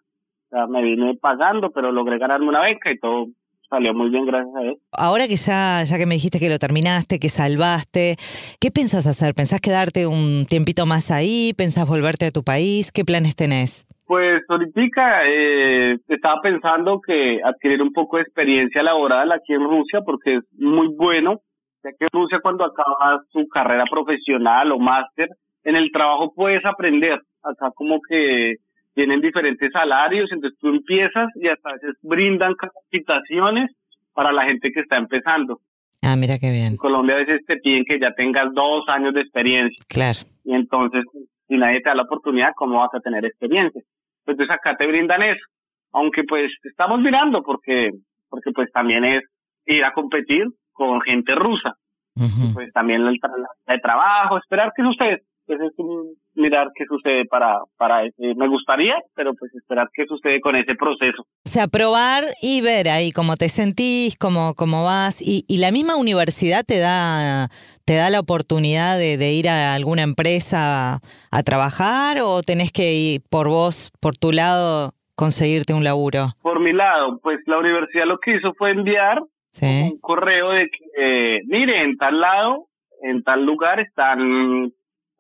O 0.48 0.50
sea, 0.50 0.68
me 0.68 0.82
vine 0.82 1.16
pagando, 1.16 1.72
pero 1.72 1.92
logré 1.92 2.18
ganarme 2.18 2.48
una 2.48 2.62
beca 2.62 2.92
y 2.92 2.98
todo 2.98 3.28
salió 3.76 3.94
muy 3.94 4.10
bien 4.10 4.26
gracias 4.26 4.56
a 4.56 4.62
él. 4.62 4.78
Ahora 4.92 5.28
que 5.28 5.36
ya, 5.36 5.84
ya 5.84 5.98
que 5.98 6.06
me 6.06 6.16
dijiste 6.16 6.40
que 6.40 6.50
lo 6.50 6.60
terminaste, 6.60 7.20
que 7.20 7.30
salvaste, 7.30 8.16
¿qué 8.62 8.72
pensás 8.72 9.06
hacer? 9.06 9.34
¿Pensás 9.36 9.60
quedarte 9.60 10.08
un 10.08 10.46
tiempito 10.48 10.86
más 10.86 11.12
ahí? 11.12 11.54
¿Pensás 11.58 11.88
volverte 11.88 12.26
a 12.26 12.32
tu 12.32 12.44
país? 12.44 12.92
¿Qué 12.92 13.04
planes 13.04 13.36
tenés? 13.36 13.86
Pues 14.06 14.44
ahorita 14.48 15.28
eh, 15.28 15.98
estaba 16.08 16.40
pensando 16.42 17.02
que 17.06 17.42
adquirir 17.44 17.82
un 17.82 17.92
poco 17.92 18.18
de 18.18 18.24
experiencia 18.24 18.82
laboral 18.84 19.32
aquí 19.32 19.54
en 19.54 19.64
Rusia 19.64 20.02
porque 20.06 20.36
es 20.36 20.44
muy 20.54 20.88
bueno, 20.96 21.42
ya 21.84 21.90
que 21.92 22.06
en 22.06 22.10
Rusia 22.14 22.40
cuando 22.42 22.64
acabas 22.64 23.28
tu 23.32 23.46
carrera 23.48 23.84
profesional 23.90 24.72
o 24.72 24.80
máster, 24.80 25.28
en 25.64 25.76
el 25.76 25.92
trabajo 25.92 26.32
puedes 26.34 26.64
aprender. 26.66 27.20
Acá 27.44 27.72
como 27.76 28.00
que 28.08 28.56
tienen 28.96 29.22
diferentes 29.22 29.72
salarios, 29.72 30.32
entonces 30.32 30.58
tú 30.60 30.70
empiezas 30.70 31.28
y 31.36 31.48
hasta 31.48 31.70
a 31.70 31.74
veces 31.74 31.96
brindan 32.02 32.56
capacitaciones 32.56 33.70
para 34.14 34.32
la 34.32 34.46
gente 34.46 34.72
que 34.72 34.80
está 34.80 34.98
empezando. 34.98 35.60
Ah, 36.02 36.16
mira 36.16 36.40
qué 36.40 36.50
bien. 36.52 36.68
En 36.68 36.78
Colombia 36.78 37.16
a 37.16 37.20
veces 37.20 37.42
te 37.46 37.58
piden 37.58 37.84
que 37.84 38.00
ya 38.00 38.14
tengas 38.14 38.54
dos 38.54 38.88
años 38.88 39.14
de 39.14 39.22
experiencia. 39.22 39.78
Claro. 39.88 40.20
Y 40.44 40.54
entonces, 40.54 41.04
si 41.48 41.58
nadie 41.58 41.82
te 41.82 41.90
da 41.90 41.96
la 41.96 42.04
oportunidad, 42.04 42.54
¿cómo 42.56 42.80
vas 42.80 42.94
a 42.94 43.00
tener 43.00 43.26
experiencia? 43.26 43.82
Entonces 44.26 44.54
acá 44.54 44.76
te 44.78 44.88
brindan 44.88 45.22
eso. 45.22 45.46
Aunque 45.92 46.24
pues 46.24 46.52
estamos 46.64 47.00
mirando 47.02 47.44
porque, 47.44 47.92
porque 48.30 48.52
pues 48.52 48.72
también 48.72 49.04
es 49.04 49.22
ir 49.66 49.84
a 49.84 49.92
competir 49.92 50.46
con 50.72 51.02
gente 51.02 51.36
rusa. 51.36 51.76
Pues 52.54 52.72
también 52.72 53.02
el, 53.02 53.20
el, 53.68 53.82
trabajo, 53.82 54.38
esperar 54.38 54.72
que 54.74 54.84
sucede. 54.84 55.24
Pues 55.46 55.60
es 55.62 55.74
mirar 56.34 56.70
qué 56.76 56.86
sucede 56.86 57.26
para, 57.26 57.60
para 57.78 58.04
ese. 58.06 58.34
Me 58.36 58.48
gustaría, 58.48 58.96
pero 59.14 59.34
pues 59.36 59.54
esperar 59.54 59.90
qué 59.94 60.06
sucede 60.08 60.42
con 60.42 60.56
ese 60.56 60.76
proceso. 60.76 61.22
O 61.22 61.50
sea, 61.50 61.68
probar 61.68 62.24
y 62.42 62.62
ver 62.62 62.90
ahí 62.90 63.12
cómo 63.12 63.36
te 63.36 63.50
sentís, 63.50 64.18
cómo, 64.18 64.54
cómo 64.56 64.84
vas. 64.84 65.22
Y, 65.22 65.44
y 65.48 65.60
la 65.60 65.72
misma 65.72 65.96
universidad 65.96 66.64
te 66.66 66.80
da, 66.80 67.48
te 67.86 67.96
da 67.96 68.10
la 68.10 68.20
oportunidad 68.20 68.98
de, 68.98 69.18
de, 69.18 69.34
ir 69.34 69.48
a 69.48 69.76
alguna 69.76 70.02
empresa 70.02 71.00
a 71.32 71.44
trabajar 71.44 72.18
o 72.22 72.42
tenés 72.42 72.72
que 72.72 72.94
ir 72.94 73.22
por 73.30 73.48
vos, 73.48 73.92
por 74.00 74.18
tu 74.18 74.32
lado, 74.32 74.94
conseguirte 75.16 75.74
un 75.74 75.84
laburo? 75.84 76.30
Por 76.42 76.60
mi 76.60 76.74
lado, 76.74 77.20
pues 77.22 77.40
la 77.46 77.58
universidad 77.58 78.06
lo 78.06 78.20
que 78.20 78.36
hizo 78.36 78.54
fue 78.56 78.72
enviar 78.72 79.22
un 79.62 80.00
correo 80.00 80.52
de 80.52 80.70
que, 80.70 81.42
mire, 81.48 81.82
en 81.82 81.98
tal 81.98 82.20
lado, 82.20 82.68
en 83.02 83.24
tal 83.24 83.46
lugar 83.46 83.80
están 83.80 84.74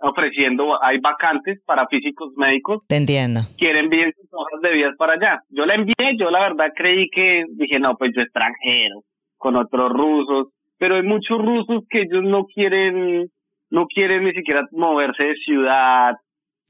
ofreciendo, 0.05 0.81
hay 0.83 0.99
vacantes 0.99 1.59
para 1.65 1.87
físicos 1.87 2.31
médicos. 2.35 2.83
Te 2.87 2.97
entiendo. 2.97 3.41
Quieren 3.57 3.85
envíen 3.85 4.13
sus 4.15 4.29
hojas 4.31 4.61
de 4.61 4.71
vías 4.73 4.93
para 4.97 5.13
allá. 5.13 5.39
Yo 5.49 5.65
la 5.65 5.75
envié, 5.75 6.17
yo 6.17 6.29
la 6.31 6.41
verdad 6.41 6.71
creí 6.75 7.09
que, 7.09 7.45
dije, 7.49 7.79
no, 7.79 7.95
pues 7.97 8.11
yo 8.15 8.21
extranjero, 8.21 9.03
con 9.37 9.55
otros 9.55 9.91
rusos, 9.91 10.47
pero 10.77 10.95
hay 10.95 11.03
muchos 11.03 11.37
rusos 11.37 11.83
que 11.89 12.01
ellos 12.01 12.23
no 12.23 12.45
quieren, 12.45 13.29
no 13.69 13.87
quieren 13.87 14.23
ni 14.23 14.31
siquiera 14.31 14.67
moverse 14.71 15.23
de 15.23 15.35
ciudad, 15.35 16.15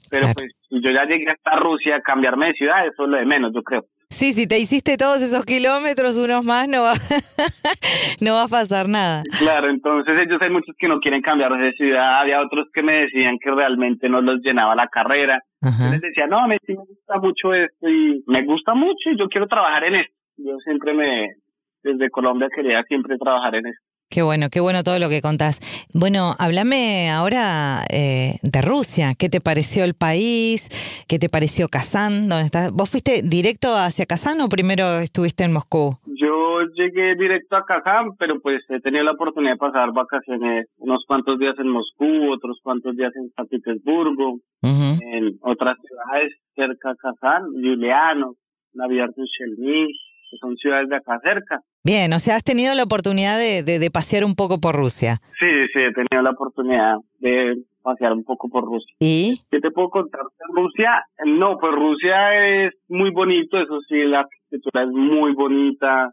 pero 0.09 0.27
pues 0.33 0.51
si 0.69 0.81
yo 0.81 0.91
ya 0.91 1.05
llegué 1.05 1.31
hasta 1.31 1.55
Rusia, 1.57 2.01
cambiarme 2.01 2.47
de 2.47 2.53
ciudad, 2.53 2.85
eso 2.85 3.03
es 3.03 3.09
lo 3.09 3.17
de 3.17 3.25
menos, 3.25 3.51
yo 3.53 3.63
creo. 3.63 3.85
Sí, 4.09 4.33
si 4.33 4.47
te 4.47 4.59
hiciste 4.59 4.97
todos 4.97 5.21
esos 5.21 5.45
kilómetros, 5.45 6.17
unos 6.17 6.45
más, 6.45 6.67
no 6.67 6.83
va, 6.83 6.93
no 8.21 8.33
va 8.33 8.43
a 8.43 8.47
pasar 8.47 8.87
nada. 8.87 9.23
Claro, 9.39 9.69
entonces 9.69 10.15
ellos 10.19 10.41
hay 10.41 10.49
muchos 10.49 10.75
que 10.77 10.87
no 10.87 10.99
quieren 10.99 11.21
cambiar 11.21 11.51
de 11.57 11.73
ciudad, 11.73 12.21
había 12.21 12.41
otros 12.41 12.67
que 12.73 12.81
me 12.81 13.01
decían 13.01 13.37
que 13.39 13.51
realmente 13.51 14.07
no 14.07 14.21
los 14.21 14.39
llenaba 14.41 14.75
la 14.75 14.87
carrera. 14.87 15.41
Yo 15.61 15.91
les 15.91 16.01
decía, 16.01 16.27
no, 16.27 16.39
a 16.39 16.47
mí 16.47 16.57
sí 16.65 16.73
me 16.73 16.85
gusta 16.85 17.17
mucho 17.19 17.53
esto 17.53 17.89
y 17.89 18.23
me 18.27 18.43
gusta 18.43 18.75
mucho 18.75 19.09
y 19.09 19.17
yo 19.17 19.27
quiero 19.27 19.47
trabajar 19.47 19.83
en 19.85 19.95
esto. 19.95 20.13
Yo 20.37 20.57
siempre 20.63 20.93
me, 20.93 21.27
desde 21.81 22.09
Colombia 22.09 22.49
quería 22.55 22.83
siempre 22.83 23.17
trabajar 23.17 23.55
en 23.55 23.67
esto. 23.67 23.94
Qué 24.09 24.21
bueno, 24.21 24.47
qué 24.51 24.59
bueno 24.59 24.83
todo 24.83 24.99
lo 24.99 25.09
que 25.09 25.21
contás. 25.21 25.59
Bueno, 25.93 26.33
háblame 26.39 27.09
ahora 27.09 27.83
eh, 27.91 28.35
de 28.43 28.61
Rusia. 28.61 29.13
¿Qué 29.17 29.29
te 29.29 29.41
pareció 29.41 29.83
el 29.83 29.93
país? 29.93 30.69
¿Qué 31.07 31.19
te 31.19 31.27
pareció 31.27 31.67
Kazán? 31.67 32.29
¿Dónde 32.29 32.45
estás? 32.45 32.71
¿Vos 32.71 32.89
fuiste 32.89 33.21
directo 33.23 33.75
hacia 33.75 34.05
Kazán 34.05 34.39
o 34.41 34.47
primero 34.47 34.99
estuviste 34.99 35.43
en 35.43 35.53
Moscú? 35.53 35.97
Yo 36.05 36.61
llegué 36.75 37.15
directo 37.15 37.57
a 37.57 37.65
Kazán, 37.65 38.15
pero 38.17 38.39
pues 38.39 38.61
he 38.69 38.79
tenido 38.79 39.03
la 39.03 39.11
oportunidad 39.13 39.53
de 39.53 39.57
pasar 39.57 39.91
vacaciones 39.91 40.67
unos 40.77 41.03
cuantos 41.07 41.37
días 41.39 41.55
en 41.59 41.69
Moscú, 41.69 42.31
otros 42.31 42.59
cuantos 42.63 42.95
días 42.95 43.11
en 43.15 43.31
San 43.35 43.47
Petersburgo, 43.47 44.39
en 44.61 45.37
otras 45.41 45.75
ciudades 45.85 46.33
cerca 46.55 46.89
de 46.89 46.95
Kazán, 46.95 47.43
Juliano, 47.51 48.35
Navidad 48.73 49.09
Chelny, 49.15 49.87
que 50.29 50.37
son 50.39 50.55
ciudades 50.57 50.89
de 50.89 50.95
acá 50.95 51.19
cerca. 51.23 51.61
Bien, 51.85 52.11
o 52.13 52.17
sea, 52.17 52.35
has 52.35 52.43
tenido 52.43 52.73
la 52.73 52.81
oportunidad 52.81 53.37
de, 53.37 53.61
de, 53.61 53.91
pasear 53.91 54.23
un 54.25 54.33
poco 54.33 54.59
por 54.59 54.75
Rusia. 54.75 55.21
Sí, 55.39 55.45
sí, 55.71 55.79
he 55.79 55.93
tenido 55.93 56.23
la 56.23 56.31
oportunidad 56.31 56.95
de 57.19 57.61
pasear 57.83 58.13
un 58.13 58.23
poco 58.23 58.49
por 58.49 58.65
Rusia. 58.65 58.91
¿Y? 58.99 59.37
¿Qué 59.51 59.59
te 59.59 59.69
puedo 59.69 59.91
contar 59.91 60.21
de 60.23 60.61
Rusia? 60.61 61.05
No, 61.27 61.59
pues 61.59 61.71
Rusia 61.75 62.65
es 62.65 62.73
muy 62.87 63.11
bonito, 63.11 63.59
eso 63.59 63.81
sí, 63.87 63.97
la 63.97 64.21
arquitectura 64.21 64.81
es 64.81 64.89
muy 64.89 65.35
bonita 65.35 66.11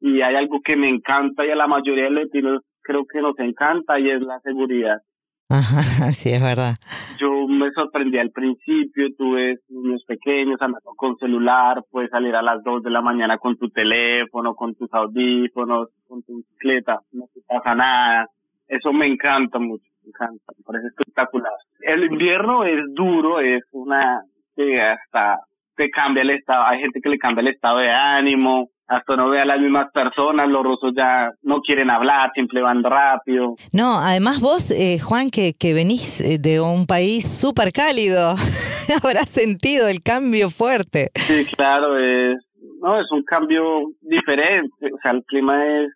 y 0.00 0.22
hay 0.22 0.36
algo 0.36 0.62
que 0.64 0.76
me 0.76 0.88
encanta 0.88 1.44
y 1.44 1.50
a 1.50 1.54
la 1.54 1.66
mayoría 1.66 2.04
de 2.04 2.10
los 2.10 2.24
latinos 2.24 2.62
creo 2.80 3.04
que 3.04 3.20
nos 3.20 3.38
encanta 3.40 4.00
y 4.00 4.08
es 4.08 4.22
la 4.22 4.40
seguridad. 4.40 5.02
Ajá, 5.50 5.82
sí, 6.12 6.30
es 6.30 6.40
verdad. 6.40 6.76
Yo 7.18 7.48
me 7.48 7.72
sorprendí 7.72 8.18
al 8.18 8.30
principio, 8.30 9.08
tuve 9.18 9.58
niños 9.68 10.04
pequeños 10.06 10.62
andando 10.62 10.92
con 10.94 11.16
celular, 11.18 11.82
puedes 11.90 12.10
salir 12.10 12.36
a 12.36 12.42
las 12.42 12.62
2 12.62 12.84
de 12.84 12.90
la 12.90 13.02
mañana 13.02 13.36
con 13.36 13.56
tu 13.56 13.68
teléfono, 13.68 14.54
con 14.54 14.76
tus 14.76 14.88
audífonos, 14.94 15.88
con 16.06 16.22
tu 16.22 16.36
bicicleta, 16.36 17.00
no 17.10 17.24
te 17.34 17.40
pasa 17.48 17.74
nada. 17.74 18.28
Eso 18.68 18.92
me 18.92 19.08
encanta 19.08 19.58
mucho, 19.58 19.90
me 20.04 20.10
encanta, 20.10 20.52
me 20.56 20.62
parece 20.64 20.86
espectacular. 20.86 21.52
El 21.80 22.04
invierno 22.04 22.62
es 22.64 22.84
duro, 22.94 23.40
es 23.40 23.64
una, 23.72 24.22
que 24.54 24.80
hasta 24.80 25.40
te 25.76 25.90
cambia 25.90 26.22
el 26.22 26.30
estado, 26.30 26.64
hay 26.64 26.80
gente 26.80 27.00
que 27.00 27.08
le 27.08 27.18
cambia 27.18 27.42
el 27.42 27.48
estado 27.48 27.78
de 27.78 27.90
ánimo, 27.90 28.70
hasta 28.86 29.16
no 29.16 29.30
ve 29.30 29.40
a 29.40 29.44
las 29.44 29.60
mismas 29.60 29.86
personas, 29.92 30.48
los 30.48 30.64
rusos 30.64 30.92
ya 30.96 31.30
no 31.42 31.60
quieren 31.60 31.90
hablar, 31.90 32.30
siempre 32.34 32.60
van 32.60 32.82
rápido. 32.82 33.54
No, 33.72 33.98
además 33.98 34.40
vos, 34.40 34.70
eh, 34.72 34.98
Juan, 34.98 35.30
que, 35.30 35.52
que 35.58 35.74
venís 35.74 36.20
eh, 36.20 36.38
de 36.38 36.60
un 36.60 36.86
país 36.86 37.28
súper 37.28 37.72
cálido, 37.72 38.34
habrás 39.02 39.30
sentido 39.30 39.88
el 39.88 40.02
cambio 40.02 40.50
fuerte. 40.50 41.10
Sí, 41.14 41.46
claro, 41.56 41.96
es, 41.98 42.38
no, 42.82 43.00
es 43.00 43.10
un 43.12 43.22
cambio 43.22 43.62
diferente, 44.00 44.86
o 44.92 44.98
sea, 45.02 45.12
el 45.12 45.22
clima 45.24 45.64
es 45.64 45.90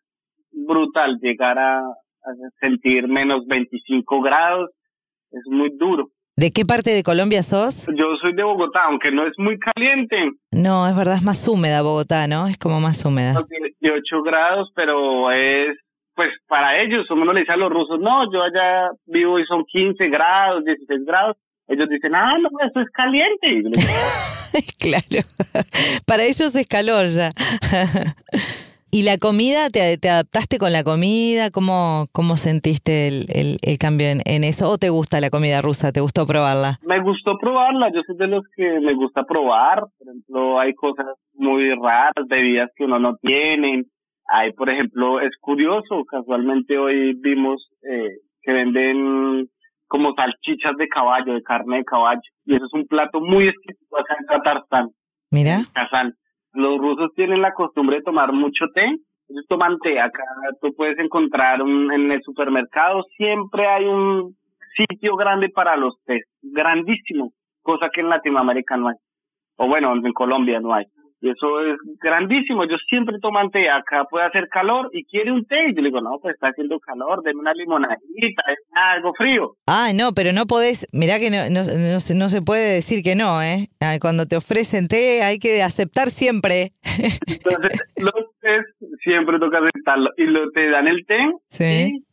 brutal, 0.53 1.19
llegar 1.21 1.59
a, 1.59 1.79
a 1.79 2.31
sentir 2.61 3.09
menos 3.09 3.45
25 3.47 4.21
grados 4.21 4.71
es 5.35 5.43
muy 5.47 5.71
duro. 5.77 6.09
¿De 6.37 6.51
qué 6.51 6.65
parte 6.65 6.91
de 6.91 7.05
Colombia 7.05 7.45
sos? 7.45 7.87
Yo 7.95 8.17
soy 8.21 8.35
de 8.35 8.43
Bogotá, 8.43 8.81
aunque 8.87 9.13
no 9.13 9.25
es 9.25 9.35
muy 9.39 9.57
caliente. 9.57 10.33
No, 10.51 10.89
es 10.89 10.97
verdad, 10.97 11.17
es 11.17 11.23
más 11.23 11.47
húmeda 11.47 11.83
Bogotá, 11.83 12.27
¿no? 12.27 12.49
Es 12.49 12.59
como 12.59 12.81
más 12.81 13.05
húmeda. 13.05 13.45
18 13.81 14.23
grados, 14.25 14.73
pero 14.75 15.31
es, 15.31 15.77
pues 16.15 16.31
para 16.49 16.81
ellos, 16.81 17.09
uno 17.11 17.33
le 17.33 17.41
dice 17.41 17.53
a 17.53 17.57
los 17.57 17.71
rusos, 17.71 18.01
no, 18.01 18.33
yo 18.33 18.43
allá 18.43 18.91
vivo 19.07 19.39
y 19.39 19.45
son 19.45 19.65
15 19.65 20.09
grados, 20.09 20.65
16 20.65 21.05
grados. 21.07 21.37
Ellos 21.69 21.89
dicen, 21.89 22.15
ah, 22.17 22.35
no, 22.43 22.49
eso 22.69 22.81
es 22.81 22.91
caliente. 22.91 23.63
claro, 24.79 25.27
para 26.07 26.25
ellos 26.25 26.55
es 26.55 26.67
calor 26.67 27.07
ya. 27.07 27.31
¿Y 28.95 29.03
la 29.03 29.19
comida? 29.19 29.71
¿Te, 29.71 29.99
te 29.99 30.09
adaptaste 30.09 30.57
con 30.59 30.71
la 30.71 30.85
comida? 30.85 31.51
¿Cómo, 31.51 32.07
cómo 32.13 32.37
sentiste 32.37 33.09
el, 33.09 33.59
el, 33.61 33.77
cambio 33.77 34.07
en, 34.07 34.21
en, 34.25 34.45
eso? 34.45 34.71
¿O 34.71 34.79
te 34.79 34.89
gusta 34.89 35.21
la 35.21 35.31
comida 35.31 35.61
rusa? 35.61 35.91
¿Te 35.91 36.01
gustó 36.01 36.29
probarla? 36.29 36.79
Me 36.87 37.01
gustó 37.01 37.37
probarla. 37.37 37.91
Yo 37.93 38.03
soy 38.07 38.17
de 38.17 38.29
los 38.29 38.45
que 38.55 38.79
me 38.79 38.95
gusta 38.95 39.25
probar. 39.25 39.81
Por 39.99 40.07
ejemplo, 40.07 40.61
hay 40.61 40.75
cosas 40.75 41.07
muy 41.33 41.75
raras, 41.75 42.25
bebidas 42.29 42.71
que 42.77 42.85
uno 42.85 43.01
no 43.01 43.17
tiene. 43.17 43.83
Hay, 44.29 44.53
por 44.53 44.71
ejemplo, 44.71 45.21
es 45.21 45.33
curioso, 45.41 46.05
casualmente 46.09 46.79
hoy 46.79 47.15
vimos 47.15 47.69
eh, 47.83 48.19
que 48.43 48.53
venden 48.53 49.51
como 49.89 50.15
salchichas 50.15 50.77
de 50.77 50.87
caballo, 50.87 51.35
de 51.35 51.43
carne 51.43 51.79
de 51.79 51.85
caballo. 51.85 52.23
Y 52.45 52.55
eso 52.55 52.67
es 52.67 52.73
un 52.73 52.87
plato 52.87 53.21
muy 53.21 53.49
exquisito 53.49 53.99
acá 53.99 54.15
en 54.21 54.27
Kazajstán. 54.27 54.89
Mira. 55.33 55.57
Kazán 55.73 56.15
los 56.55 56.79
rusos 56.79 57.13
tienen 57.15 57.43
la 57.43 57.53
costumbre 57.53 57.97
de 57.97 58.03
tomar 58.03 58.33
mucho 58.33 58.67
té. 58.75 58.97
Ellos 59.29 59.47
toman 59.49 59.79
té. 59.79 60.01
Acá 60.01 60.23
tú 60.61 60.73
puedes 60.75 60.99
encontrar 60.99 61.61
en 61.61 62.11
el 62.11 62.23
supermercado, 62.23 63.03
siempre 63.17 63.67
hay 63.67 63.85
un 63.85 64.37
sitio 64.77 65.17
grande 65.17 65.49
para 65.49 65.77
los 65.77 65.95
té. 66.05 66.23
Grandísimo. 66.43 67.33
Cosa 67.63 67.89
que 67.93 68.01
en 68.01 68.09
Latinoamérica 68.09 68.77
no 68.77 68.89
hay. 68.89 68.97
O 69.57 69.69
bueno, 69.69 69.95
en 69.95 70.13
Colombia 70.13 70.61
no 70.61 70.75
hay. 70.75 70.85
Y 71.25 71.31
eso 71.31 71.61
es 71.61 71.79
grandísimo. 72.03 72.67
Yo 72.67 72.77
siempre 72.87 73.19
toman 73.19 73.51
té. 73.51 73.71
Acá 73.71 74.05
puede 74.11 74.27
hacer 74.27 74.47
calor 74.51 74.91
y 74.93 75.05
quiere 75.05 75.33
un 75.33 75.47
té. 75.47 75.71
Y 75.71 75.75
yo 75.75 75.81
le 75.81 75.89
digo, 75.89 76.03
no, 76.03 76.19
pues 76.21 76.35
está 76.35 76.49
haciendo 76.49 76.79
calor, 76.81 77.23
denme 77.23 77.41
una 77.41 77.55
limonadita, 77.55 78.43
es 78.53 78.59
algo 78.75 79.15
frío. 79.15 79.57
Ah, 79.67 79.93
no, 79.95 80.13
pero 80.13 80.33
no 80.33 80.45
podés, 80.45 80.87
mirá 80.93 81.19
que 81.19 81.31
no, 81.31 81.39
no, 81.49 81.61
no, 81.61 82.01
se, 82.01 82.15
no 82.15 82.29
se 82.29 82.43
puede 82.43 82.75
decir 82.75 83.03
que 83.03 83.15
no, 83.15 83.41
¿eh? 83.43 83.69
Cuando 84.03 84.27
te 84.27 84.37
ofrecen 84.37 84.87
té 84.87 85.23
hay 85.23 85.39
que 85.39 85.63
aceptar 85.63 86.09
siempre. 86.09 86.73
Entonces, 87.27 87.81
los 87.97 88.13
té 88.43 88.61
siempre 89.03 89.39
toca 89.39 89.61
aceptarlo. 89.61 90.11
Y 90.19 90.25
lo, 90.25 90.51
te 90.51 90.69
dan 90.69 90.89
el 90.89 91.07
té. 91.07 91.33
Sí 91.49 92.05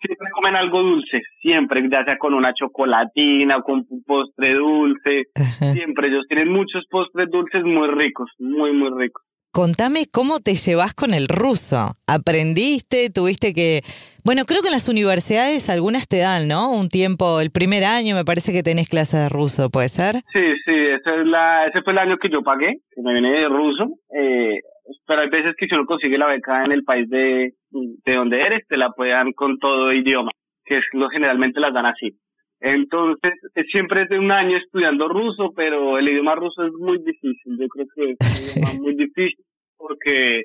siempre 0.00 0.28
comen 0.32 0.56
algo 0.56 0.82
dulce, 0.82 1.20
siempre, 1.40 1.82
ya 1.90 2.04
sea 2.04 2.18
con 2.18 2.34
una 2.34 2.52
chocolatina 2.54 3.58
o 3.58 3.62
con 3.62 3.86
un 3.88 4.02
postre 4.04 4.54
dulce, 4.54 5.26
siempre 5.72 6.08
ellos 6.08 6.26
tienen 6.28 6.48
muchos 6.48 6.84
postres 6.90 7.28
dulces 7.30 7.62
muy 7.64 7.88
ricos, 7.88 8.30
muy, 8.38 8.72
muy 8.72 8.90
ricos. 8.96 9.22
Contame 9.52 10.06
cómo 10.12 10.38
te 10.38 10.54
llevas 10.54 10.94
con 10.94 11.12
el 11.12 11.26
ruso. 11.26 11.96
¿Aprendiste? 12.06 13.10
¿Tuviste 13.10 13.52
que...? 13.52 13.82
Bueno, 14.24 14.44
creo 14.44 14.62
que 14.62 14.68
en 14.68 14.74
las 14.74 14.88
universidades 14.88 15.68
algunas 15.68 16.06
te 16.06 16.18
dan, 16.18 16.46
¿no? 16.46 16.70
Un 16.70 16.88
tiempo, 16.88 17.40
el 17.40 17.50
primer 17.50 17.82
año 17.82 18.14
me 18.14 18.24
parece 18.24 18.52
que 18.52 18.62
tenés 18.62 18.88
clase 18.88 19.16
de 19.16 19.28
ruso, 19.28 19.68
¿puede 19.68 19.88
ser? 19.88 20.14
Sí, 20.32 20.54
sí, 20.64 20.72
ese, 20.72 21.20
es 21.20 21.26
la, 21.26 21.66
ese 21.66 21.82
fue 21.82 21.94
el 21.94 21.98
año 21.98 22.18
que 22.18 22.28
yo 22.28 22.42
pagué, 22.42 22.76
que 22.94 23.02
me 23.02 23.12
vine 23.14 23.32
de 23.32 23.48
ruso. 23.48 23.88
Eh, 24.16 24.60
pero 25.06 25.22
hay 25.22 25.28
veces 25.28 25.54
que 25.56 25.66
si 25.66 25.74
uno 25.74 25.86
consigue 25.86 26.18
la 26.18 26.26
beca 26.26 26.64
en 26.64 26.72
el 26.72 26.84
país 26.84 27.08
de, 27.08 27.54
de 27.70 28.14
donde 28.14 28.40
eres, 28.40 28.66
te 28.68 28.76
la 28.76 28.90
puedan 28.90 29.32
con 29.32 29.58
todo 29.58 29.92
idioma, 29.92 30.30
que 30.64 30.78
es 30.78 30.84
lo 30.92 31.08
generalmente 31.08 31.60
las 31.60 31.72
dan 31.72 31.86
así. 31.86 32.16
Entonces, 32.60 33.32
siempre 33.70 34.02
es 34.02 34.08
de 34.10 34.18
un 34.18 34.30
año 34.30 34.58
estudiando 34.58 35.08
ruso, 35.08 35.52
pero 35.56 35.98
el 35.98 36.08
idioma 36.08 36.34
ruso 36.34 36.62
es 36.64 36.72
muy 36.78 36.98
difícil. 36.98 37.56
Yo 37.58 37.66
creo 37.68 37.86
que 37.94 38.10
es 38.18 38.38
un 38.38 38.44
idioma 38.44 38.82
muy 38.82 38.94
difícil 38.96 39.44
porque 39.78 40.44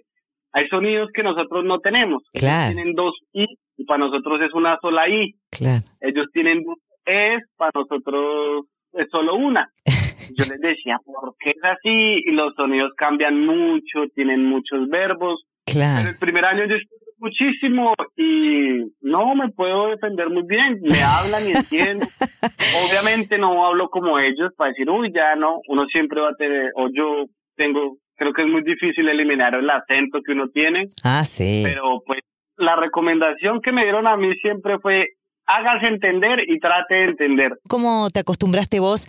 hay 0.53 0.67
sonidos 0.69 1.09
que 1.13 1.23
nosotros 1.23 1.65
no 1.65 1.79
tenemos. 1.79 2.23
Claro. 2.33 2.73
tienen 2.73 2.93
dos 2.93 3.13
I 3.33 3.45
y 3.77 3.83
para 3.83 4.05
nosotros 4.05 4.39
es 4.41 4.53
una 4.53 4.77
sola 4.81 5.09
I. 5.09 5.35
Claro. 5.51 5.83
Ellos 5.99 6.27
tienen 6.31 6.63
dos 6.63 6.77
Es, 7.05 7.43
para 7.57 7.71
nosotros 7.75 8.65
es 8.93 9.07
solo 9.11 9.35
una. 9.35 9.69
Yo 10.37 10.45
les 10.45 10.59
decía, 10.59 10.99
¿por 11.05 11.35
qué 11.39 11.51
es 11.51 11.63
así? 11.63 12.23
Y 12.25 12.31
los 12.31 12.53
sonidos 12.55 12.91
cambian 12.97 13.45
mucho, 13.45 14.07
tienen 14.13 14.45
muchos 14.45 14.87
verbos. 14.89 15.43
Claro. 15.65 16.01
En 16.01 16.07
el 16.07 16.17
primer 16.17 16.45
año 16.45 16.65
yo 16.65 16.75
estudié 16.75 17.05
muchísimo 17.17 17.93
y 18.15 18.91
no 19.01 19.35
me 19.35 19.49
puedo 19.49 19.87
defender 19.87 20.29
muy 20.29 20.43
bien. 20.47 20.79
Me 20.81 21.01
hablan 21.01 21.47
y 21.47 21.51
entiendo. 21.51 22.05
Obviamente 22.85 23.37
no 23.37 23.65
hablo 23.65 23.89
como 23.89 24.19
ellos 24.19 24.51
para 24.57 24.71
decir, 24.71 24.89
uy, 24.89 25.11
ya 25.13 25.35
no. 25.35 25.59
Uno 25.67 25.85
siempre 25.87 26.21
va 26.21 26.29
a 26.29 26.35
tener, 26.35 26.71
o 26.75 26.89
yo 26.93 27.25
tengo, 27.55 27.97
creo 28.15 28.33
que 28.33 28.43
es 28.43 28.47
muy 28.47 28.63
difícil 28.63 29.07
eliminar 29.07 29.55
el 29.55 29.69
acento 29.69 30.19
que 30.25 30.33
uno 30.33 30.49
tiene. 30.49 30.89
Ah, 31.03 31.23
sí. 31.25 31.63
Pero 31.65 32.01
pues 32.05 32.19
la 32.57 32.75
recomendación 32.75 33.61
que 33.61 33.71
me 33.71 33.83
dieron 33.83 34.07
a 34.07 34.17
mí 34.17 34.33
siempre 34.35 34.79
fue 34.79 35.07
hágase 35.45 35.87
entender 35.87 36.39
y 36.47 36.59
trate 36.59 36.95
de 36.95 37.03
entender. 37.05 37.59
¿Cómo 37.67 38.09
te 38.09 38.21
acostumbraste 38.21 38.79
vos 38.79 39.07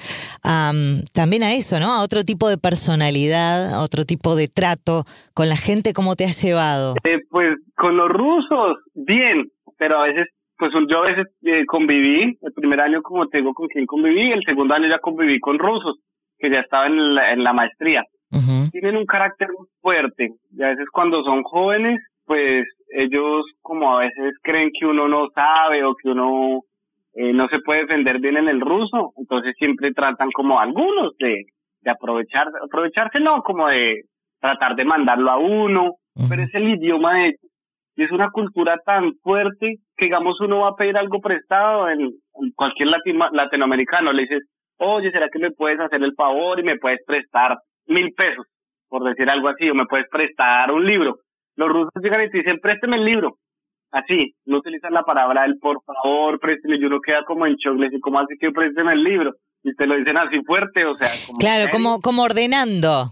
también 1.13 1.43
a 1.43 1.55
eso, 1.55 1.81
¿no? 1.81 1.93
A 1.93 2.03
otro 2.03 2.25
tipo 2.25 2.49
de 2.49 2.59
personalidad, 2.59 3.75
a 3.75 3.83
otro 3.83 4.05
tipo 4.05 4.37
de 4.37 4.49
trato 4.49 5.05
con 5.35 5.49
la 5.49 5.57
gente, 5.57 5.93
¿cómo 5.93 6.15
te 6.15 6.25
has 6.25 6.43
llevado? 6.43 6.95
Eh, 7.05 7.21
pues 7.31 7.57
con 7.77 7.97
los 7.97 8.09
rusos, 8.09 8.79
bien, 8.95 9.51
pero 9.79 10.01
a 10.01 10.07
veces, 10.07 10.29
pues 10.59 10.73
yo 10.89 11.03
a 11.03 11.07
veces 11.07 11.27
eh, 11.43 11.65
conviví, 11.67 12.39
el 12.41 12.53
primer 12.53 12.81
año 12.81 13.03
como 13.03 13.29
tengo 13.29 13.53
con 13.55 13.69
quien 13.69 13.87
conviví, 13.87 14.33
el 14.33 14.43
segundo 14.45 14.75
año 14.75 14.89
ya 14.89 14.99
conviví 14.99 15.41
con 15.41 15.59
rusos, 15.59 15.97
que 16.39 16.51
ya 16.51 16.61
estaba 16.61 16.87
en 16.87 17.15
la, 17.15 17.33
en 17.33 17.45
la 17.45 17.53
maestría. 17.53 18.05
Tienen 18.71 18.97
un 18.97 19.07
carácter 19.07 19.49
muy 19.57 19.67
fuerte 19.81 20.35
y 20.55 20.63
a 20.63 20.69
veces 20.69 20.87
cuando 20.93 21.25
son 21.25 21.43
jóvenes, 21.45 21.99
pues 22.27 22.67
ellos 22.89 23.45
como 23.63 23.97
a 23.97 24.01
veces 24.01 24.35
creen 24.43 24.71
que 24.79 24.87
uno 24.87 25.09
no 25.09 25.29
sabe 25.35 25.85
o 25.85 25.95
que 25.95 26.11
uno 26.11 26.61
eh, 27.15 27.33
no 27.33 27.49
se 27.49 27.61
puede 27.61 27.81
defender 27.81 28.21
bien 28.21 28.37
en 28.37 28.49
el 28.49 28.61
ruso, 28.61 29.13
entonces 29.17 29.55
siempre 29.59 29.93
tratan 29.93 30.31
como 30.33 30.61
algunos 30.61 31.17
de, 31.19 31.45
de 31.81 31.91
aprovechar, 31.91 32.49
aprovecharse 32.65 33.21
no, 33.21 33.43
como 33.43 33.69
de 33.69 34.03
tratar 34.41 34.77
de 34.77 34.85
mandarlo 34.85 35.31
a 35.31 35.39
uno, 35.39 35.95
pero 36.29 36.43
es 36.43 36.55
el 36.55 36.69
idioma 36.69 37.15
de 37.15 37.27
ellos. 37.27 37.41
Y 37.97 38.05
es 38.05 38.13
una 38.13 38.31
cultura 38.31 38.77
tan 38.85 39.15
fuerte 39.23 39.77
que 39.97 40.05
digamos 40.05 40.39
uno 40.41 40.61
va 40.61 40.69
a 40.69 40.77
pedir 40.77 40.99
algo 40.99 41.21
prestado 41.21 41.89
en, 41.89 42.11
cualquier 42.55 42.91
latinoamericano, 43.33 44.13
le 44.13 44.23
dices, 44.23 44.43
oye, 44.77 45.11
¿será 45.11 45.29
que 45.33 45.39
me 45.39 45.53
puedes 45.53 45.81
hacer 45.81 46.03
el 46.03 46.15
favor 46.15 46.61
y 46.61 46.63
me 46.63 46.77
puedes 46.77 47.01
prestar 47.07 47.57
mil 47.87 48.13
pesos? 48.13 48.47
Por 48.89 49.03
decir 49.05 49.31
algo 49.31 49.49
así, 49.49 49.71
o 49.71 49.75
me 49.75 49.87
puedes 49.87 50.07
prestar 50.11 50.71
un 50.71 50.85
libro 50.85 51.17
los 51.57 51.69
rusos 51.69 51.93
llegan 52.03 52.23
y 52.23 52.31
te 52.31 52.39
dicen, 52.39 52.61
présteme 52.61 52.97
el 52.97 53.05
libro. 53.05 53.39
Así, 53.91 54.35
no 54.45 54.59
utilizan 54.59 54.93
la 54.93 55.05
palabra 55.05 55.43
del 55.43 55.59
por 55.59 55.83
favor, 55.83 56.39
présteme, 56.39 56.77
y 56.77 56.85
uno 56.85 57.01
queda 57.01 57.25
como 57.25 57.47
en 57.47 57.57
shock, 57.57 57.79
le 57.79 57.89
¿cómo 58.01 58.21
así 58.21 58.37
que 58.39 58.51
présteme 58.51 58.93
el 58.93 59.03
libro? 59.03 59.33
Y 59.63 59.75
te 59.75 59.87
lo 59.87 59.97
dicen 59.97 60.17
así 60.17 60.43
fuerte, 60.45 60.85
o 60.85 60.97
sea, 60.97 61.09
como... 61.27 61.39
Claro, 61.39 61.67
como, 61.73 62.01
como 62.01 62.23
ordenando, 62.23 63.07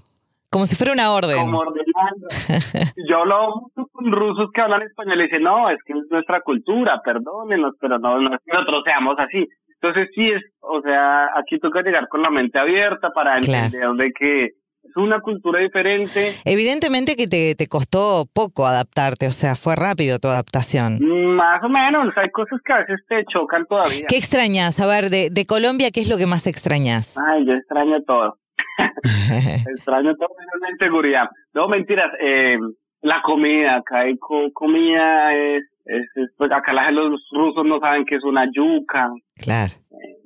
como 0.51 0.67
si 0.67 0.77
fuera 0.77 0.93
una 0.93 1.13
orden. 1.13 1.39
Como 1.39 1.59
ordenando. 1.59 2.29
Yo 3.09 3.19
hablo 3.19 3.71
mucho 3.75 3.89
con 3.93 4.13
rusos 4.13 4.51
que 4.53 4.61
hablan 4.61 4.83
español 4.83 5.21
y 5.21 5.25
dicen, 5.25 5.43
no, 5.43 5.71
es 5.71 5.79
que 5.85 5.95
es 5.95 6.05
nuestra 6.11 6.43
cultura, 6.43 7.01
perdónenos, 7.05 7.75
pero 7.81 7.99
no, 7.99 8.19
no 8.21 8.35
es 8.35 8.41
que 8.45 8.53
nosotros 8.53 8.83
seamos 8.85 9.17
así. 9.19 9.49
Entonces 9.81 10.11
sí 10.15 10.31
es, 10.31 10.43
o 10.61 10.81
sea, 10.81 11.31
aquí 11.37 11.59
toca 11.59 11.83
llegar 11.83 12.09
con 12.09 12.23
la 12.23 12.31
mente 12.31 12.59
abierta 12.59 13.11
para 13.11 13.37
entender 13.37 13.89
de 13.97 14.13
que 14.13 14.51
es 14.85 14.97
una 14.97 15.21
cultura 15.21 15.61
diferente. 15.61 16.33
Evidentemente 16.45 17.17
que 17.17 17.26
te, 17.26 17.55
te 17.55 17.67
costó 17.67 18.26
poco 18.33 18.67
adaptarte, 18.67 19.26
o 19.26 19.33
sea, 19.33 19.57
fue 19.57 19.76
rápido 19.76 20.19
tu 20.19 20.29
adaptación. 20.29 20.99
Más 21.37 21.62
o 21.62 21.69
menos, 21.69 22.14
hay 22.17 22.31
cosas 22.31 22.61
que 22.64 22.73
a 22.73 22.79
veces 22.79 23.00
te 23.09 23.25
chocan 23.26 23.67
todavía. 23.67 24.07
¿Qué 24.09 24.17
extrañas? 24.17 24.81
A 24.81 24.87
ver, 24.87 25.11
de, 25.11 25.31
de 25.31 25.45
Colombia, 25.47 25.91
¿qué 25.93 26.00
es 26.00 26.09
lo 26.09 26.17
que 26.17 26.26
más 26.26 26.47
extrañas? 26.47 27.17
Ay, 27.26 27.47
yo 27.47 27.55
extraño 27.55 28.03
todo. 28.03 28.38
extraño 29.75 30.14
todo 30.17 30.29
menos 30.38 30.61
la 30.61 30.71
inseguridad. 30.71 31.29
No, 31.53 31.69
mentiras, 31.69 32.11
eh, 32.21 32.59
la 33.03 33.21
comida, 33.23 33.76
acá 33.76 34.00
hay 34.00 34.17
comida, 34.19 35.35
es, 35.35 35.62
es, 35.87 36.07
pues 36.37 36.50
acá 36.53 36.91
los 36.91 37.21
rusos 37.31 37.64
no 37.64 37.79
saben 37.81 38.05
qué 38.05 38.17
es 38.17 38.25
una 38.25 38.47
yuca. 38.53 39.11
Claro 39.37 39.73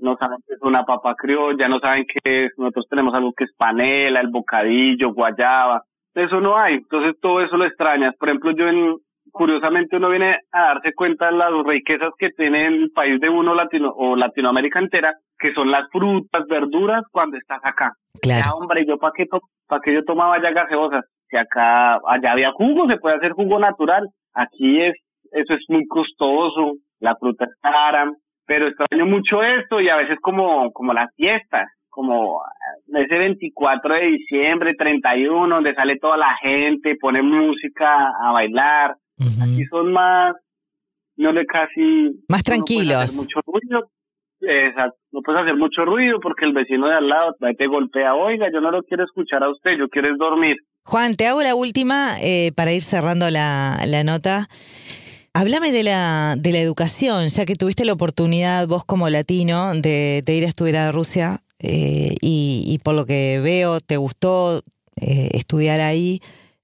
no 0.00 0.17
saben 0.17 0.38
que 0.47 0.55
es 0.55 0.62
una 0.62 0.85
papa 0.85 1.15
criolla, 1.17 1.69
no 1.69 1.81
saben 1.81 2.07
qué 2.07 2.47
es, 2.47 2.53
nosotros 2.57 2.87
tenemos 2.88 3.15
algo 3.15 3.33
que 3.33 3.45
es 3.45 3.53
panela, 3.57 4.21
el 4.21 4.29
bocadillo, 4.29 5.12
guayaba, 5.12 5.83
eso 6.15 6.41
no 6.41 6.57
hay, 6.57 6.75
entonces 6.75 7.15
todo 7.21 7.41
eso 7.41 7.57
lo 7.57 7.65
extrañas. 7.65 8.15
Por 8.17 8.29
ejemplo, 8.29 8.50
yo 8.53 8.69
en, 8.69 8.97
curiosamente 9.31 9.97
uno 9.97 10.09
viene 10.09 10.38
a 10.53 10.75
darse 10.75 10.93
cuenta 10.95 11.26
de 11.26 11.32
las 11.32 11.50
riquezas 11.65 12.11
que 12.19 12.30
tiene 12.30 12.67
el 12.67 12.91
país 12.91 13.21
de 13.21 13.28
uno 13.28 13.54
latino 13.54 13.93
o 13.97 14.17
Latinoamérica 14.17 14.78
entera, 14.78 15.15
que 15.39 15.52
son 15.54 15.71
las 15.71 15.89
frutas, 15.91 16.47
verduras 16.49 17.04
cuando 17.13 17.37
estás 17.37 17.61
acá. 17.63 17.93
Claro. 18.21 18.56
hombre, 18.56 18.85
yo 18.87 18.99
para 18.99 19.13
qué, 19.17 19.26
pa 19.69 19.80
qué 19.80 19.95
yo 19.95 20.04
tomaba 20.04 20.43
ya 20.43 20.50
gaseosas, 20.50 21.04
si 21.30 21.37
acá, 21.37 22.00
allá 22.09 22.32
había 22.32 22.52
jugo, 22.52 22.89
se 22.89 22.97
puede 22.97 23.17
hacer 23.17 23.32
jugo 23.32 23.59
natural, 23.59 24.09
aquí 24.35 24.80
es, 24.80 24.95
eso 25.32 25.54
es 25.54 25.64
muy 25.69 25.86
costoso, 25.86 26.75
la 27.00 27.17
fruta 27.17 27.45
es 27.45 27.50
cara, 27.60 28.10
pero 28.47 28.69
extraño 28.69 29.06
mucho 29.06 29.43
esto 29.43 29.80
y 29.80 29.88
a 29.88 29.97
veces 29.97 30.19
como, 30.21 30.73
como 30.73 30.93
las 30.93 31.14
fiestas, 31.14 31.69
como 31.88 32.41
ese 32.95 33.19
24 33.19 33.95
de 33.95 34.06
diciembre, 34.06 34.75
31, 34.75 35.54
donde 35.54 35.75
sale 35.75 35.97
toda 35.97 36.17
la 36.17 36.36
gente, 36.41 36.97
pone 37.00 37.23
música 37.23 38.10
a 38.23 38.32
bailar. 38.32 38.97
Aquí 39.43 39.64
son 39.67 39.93
más, 39.93 40.34
no 41.17 41.32
le 41.32 41.45
casi... 41.45 42.23
Más 42.28 42.43
tranquilos. 42.43 43.14
No 43.14 43.23
mucho 43.23 43.41
ruido. 43.45 43.91
Exacto. 44.41 44.97
No 45.10 45.21
puedes 45.23 45.43
hacer 45.43 45.56
mucho 45.56 45.84
ruido 45.84 46.21
porque 46.21 46.45
el 46.45 46.52
vecino 46.52 46.86
de 46.86 46.95
al 46.95 47.08
lado 47.08 47.34
te 47.58 47.67
golpea. 47.67 48.14
Oiga, 48.14 48.47
yo 48.52 48.60
no 48.60 48.71
lo 48.71 48.82
quiero 48.84 49.04
escuchar 49.04 49.43
a 49.43 49.50
usted, 49.50 49.76
yo 49.76 49.88
quiero 49.88 50.17
dormir. 50.17 50.56
Juan, 50.84 51.17
te 51.17 51.26
hago 51.26 51.43
la 51.43 51.54
última 51.54 52.14
eh, 52.23 52.52
para 52.56 52.73
ir 52.73 52.82
cerrando 52.82 53.30
la, 53.30 53.78
la 53.86 54.04
nota. 54.04 54.47
Háblame 55.41 55.71
de 55.71 55.85
la, 55.85 56.35
de 56.37 56.51
la 56.51 56.59
educación, 56.59 57.29
ya 57.29 57.47
que 57.47 57.55
tuviste 57.55 57.85
la 57.85 57.93
oportunidad 57.93 58.67
vos 58.67 58.85
como 58.85 59.09
latino 59.09 59.71
de, 59.73 60.21
ir 60.27 60.45
a 60.45 60.49
estudiar 60.49 60.89
a 60.89 60.91
Rusia 60.91 61.39
eh, 61.63 62.17
y, 62.21 62.81
por 62.83 62.97
lo 62.97 63.05
que 63.07 63.39
veo 63.41 63.79
te 63.79 63.99
gustó 63.99 64.59
eh, 65.01 65.31
estudiar 65.35 65.79
ahí. 65.79 66.19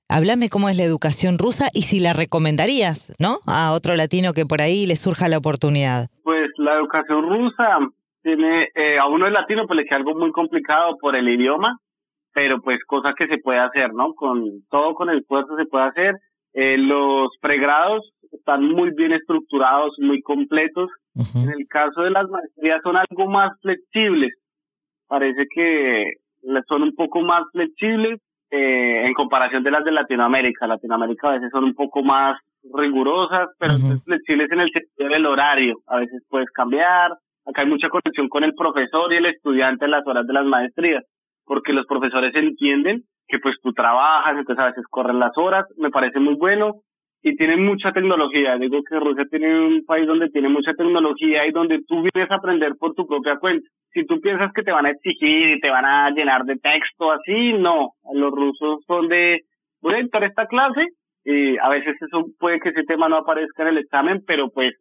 Háblame 0.09 0.49
cómo 0.49 0.69
es 0.69 0.77
la 0.77 0.83
educación 0.83 1.39
rusa 1.39 1.67
y 1.73 1.83
si 1.83 2.01
la 2.01 2.15
recomendarías, 2.15 3.15
¿no? 3.21 3.39
A 3.47 3.71
otro 3.75 3.95
latino 3.95 4.33
que 4.33 4.45
por 4.45 4.61
ahí 4.61 4.89
le 4.89 4.97
surja 4.97 5.29
la 5.29 5.39
oportunidad. 5.39 6.09
Pues 6.25 6.51
la 6.59 6.75
educación 6.75 7.29
rusa 7.29 7.79
tiene, 8.25 8.71
eh, 8.75 8.99
a 8.99 9.07
uno 9.07 9.29
es 9.29 9.33
latino 9.33 9.69
pues 9.69 9.77
le 9.77 9.85
queda 9.85 9.99
algo 9.99 10.17
muy 10.17 10.33
complicado 10.33 10.99
por 11.01 11.15
el 11.15 11.29
idioma, 11.29 11.79
pero 12.33 12.61
pues 12.61 12.81
cosa 12.89 13.15
que 13.17 13.29
se 13.29 13.39
puede 13.39 13.61
hacer, 13.61 13.95
¿no? 13.95 14.15
Con 14.15 14.65
todo 14.69 14.97
con 14.97 15.11
el 15.11 15.21
esfuerzo 15.21 15.55
se 15.57 15.67
puede 15.67 15.85
hacer. 15.85 16.17
los 16.55 17.31
pregrados 17.41 18.14
están 18.35 18.69
muy 18.69 18.91
bien 18.91 19.13
estructurados, 19.13 19.95
muy 19.99 20.21
completos. 20.23 20.91
En 21.15 21.51
el 21.51 21.67
caso 21.69 22.03
de 22.03 22.11
las 22.11 22.29
maestrías 22.29 22.81
son 22.83 22.97
algo 22.97 23.29
más 23.29 23.51
flexibles. 23.61 24.33
Parece 25.07 25.47
que 25.55 26.05
son 26.69 26.83
un 26.83 26.95
poco 26.95 27.23
más 27.23 27.45
flexibles 27.53 28.21
eh, 28.51 29.07
en 29.07 29.15
comparación 29.15 29.63
de 29.63 29.71
las 29.71 29.85
de 29.85 29.93
Latinoamérica. 29.93 30.67
Latinoamérica 30.67 31.29
a 31.29 31.35
veces 31.35 31.51
son 31.53 31.65
un 31.65 31.75
poco 31.75 32.03
más 32.03 32.37
rigurosas, 32.75 33.49
pero 33.59 33.75
flexibles 34.05 34.51
en 34.51 34.61
el 34.61 34.71
sentido 34.71 35.09
del 35.09 35.27
horario. 35.27 35.77
A 35.87 35.99
veces 35.99 36.23
puedes 36.29 36.51
cambiar. 36.51 37.13
Acá 37.47 37.63
hay 37.63 37.69
mucha 37.69 37.89
conexión 37.89 38.29
con 38.29 38.43
el 38.43 38.55
profesor 38.55 39.13
y 39.13 39.17
el 39.17 39.27
estudiante 39.27 39.85
en 39.85 39.91
las 39.93 40.07
horas 40.07 40.27
de 40.27 40.33
las 40.33 40.47
maestrías, 40.47 41.05
porque 41.45 41.75
los 41.75 41.87
profesores 41.87 42.35
entienden 42.35 43.03
que 43.29 43.39
pues 43.39 43.57
tú 43.63 43.73
trabajas, 43.73 44.37
entonces 44.37 44.63
a 44.63 44.69
veces 44.69 44.85
corren 44.91 45.19
las 45.19 45.37
horas, 45.37 45.65
me 45.77 45.91
parece 45.91 46.21
muy 46.21 46.35
bueno 46.35 46.81
y 47.25 47.37
tienen 47.37 47.65
mucha 47.65 47.91
tecnología. 47.91 48.59
Digo 48.59 48.83
que 48.89 49.01
Rusia 49.01 49.25
tiene 49.31 49.59
un 49.59 49.85
país 49.87 50.07
donde 50.07 50.29
tiene 50.29 50.51
mucha 50.51 50.75
tecnología 50.75 51.47
y 51.47 51.53
donde 51.53 51.81
tú 51.89 52.03
vienes 52.03 52.31
a 52.31 52.35
aprender 52.35 52.75
por 52.79 52.93
tu 52.95 53.07
propia 53.07 53.39
cuenta. 53.39 53.67
Si 53.95 54.05
tú 54.05 54.21
piensas 54.21 54.53
que 54.55 54.63
te 54.63 54.73
van 54.73 54.85
a 54.85 54.91
exigir 54.91 55.57
y 55.57 55.61
te 55.61 55.71
van 55.71 55.87
a 55.87 56.11
llenar 56.11 56.45
de 56.45 56.57
texto 56.57 57.11
así, 57.11 57.55
no. 57.55 57.93
Los 58.13 58.31
rusos 58.31 58.85
son 58.87 59.09
de, 59.09 59.41
voy 59.81 59.95
a 59.95 60.01
esta 60.01 60.47
clase 60.47 60.87
y 61.25 61.57
a 61.57 61.71
veces 61.71 61.97
eso 61.99 62.27
puede 62.39 62.61
que 62.61 62.69
ese 62.69 62.85
tema 62.85 63.09
no 63.09 63.17
aparezca 63.17 63.63
en 63.63 63.69
el 63.71 63.79
examen, 63.79 64.23
pero 64.27 64.51
pues 64.51 64.75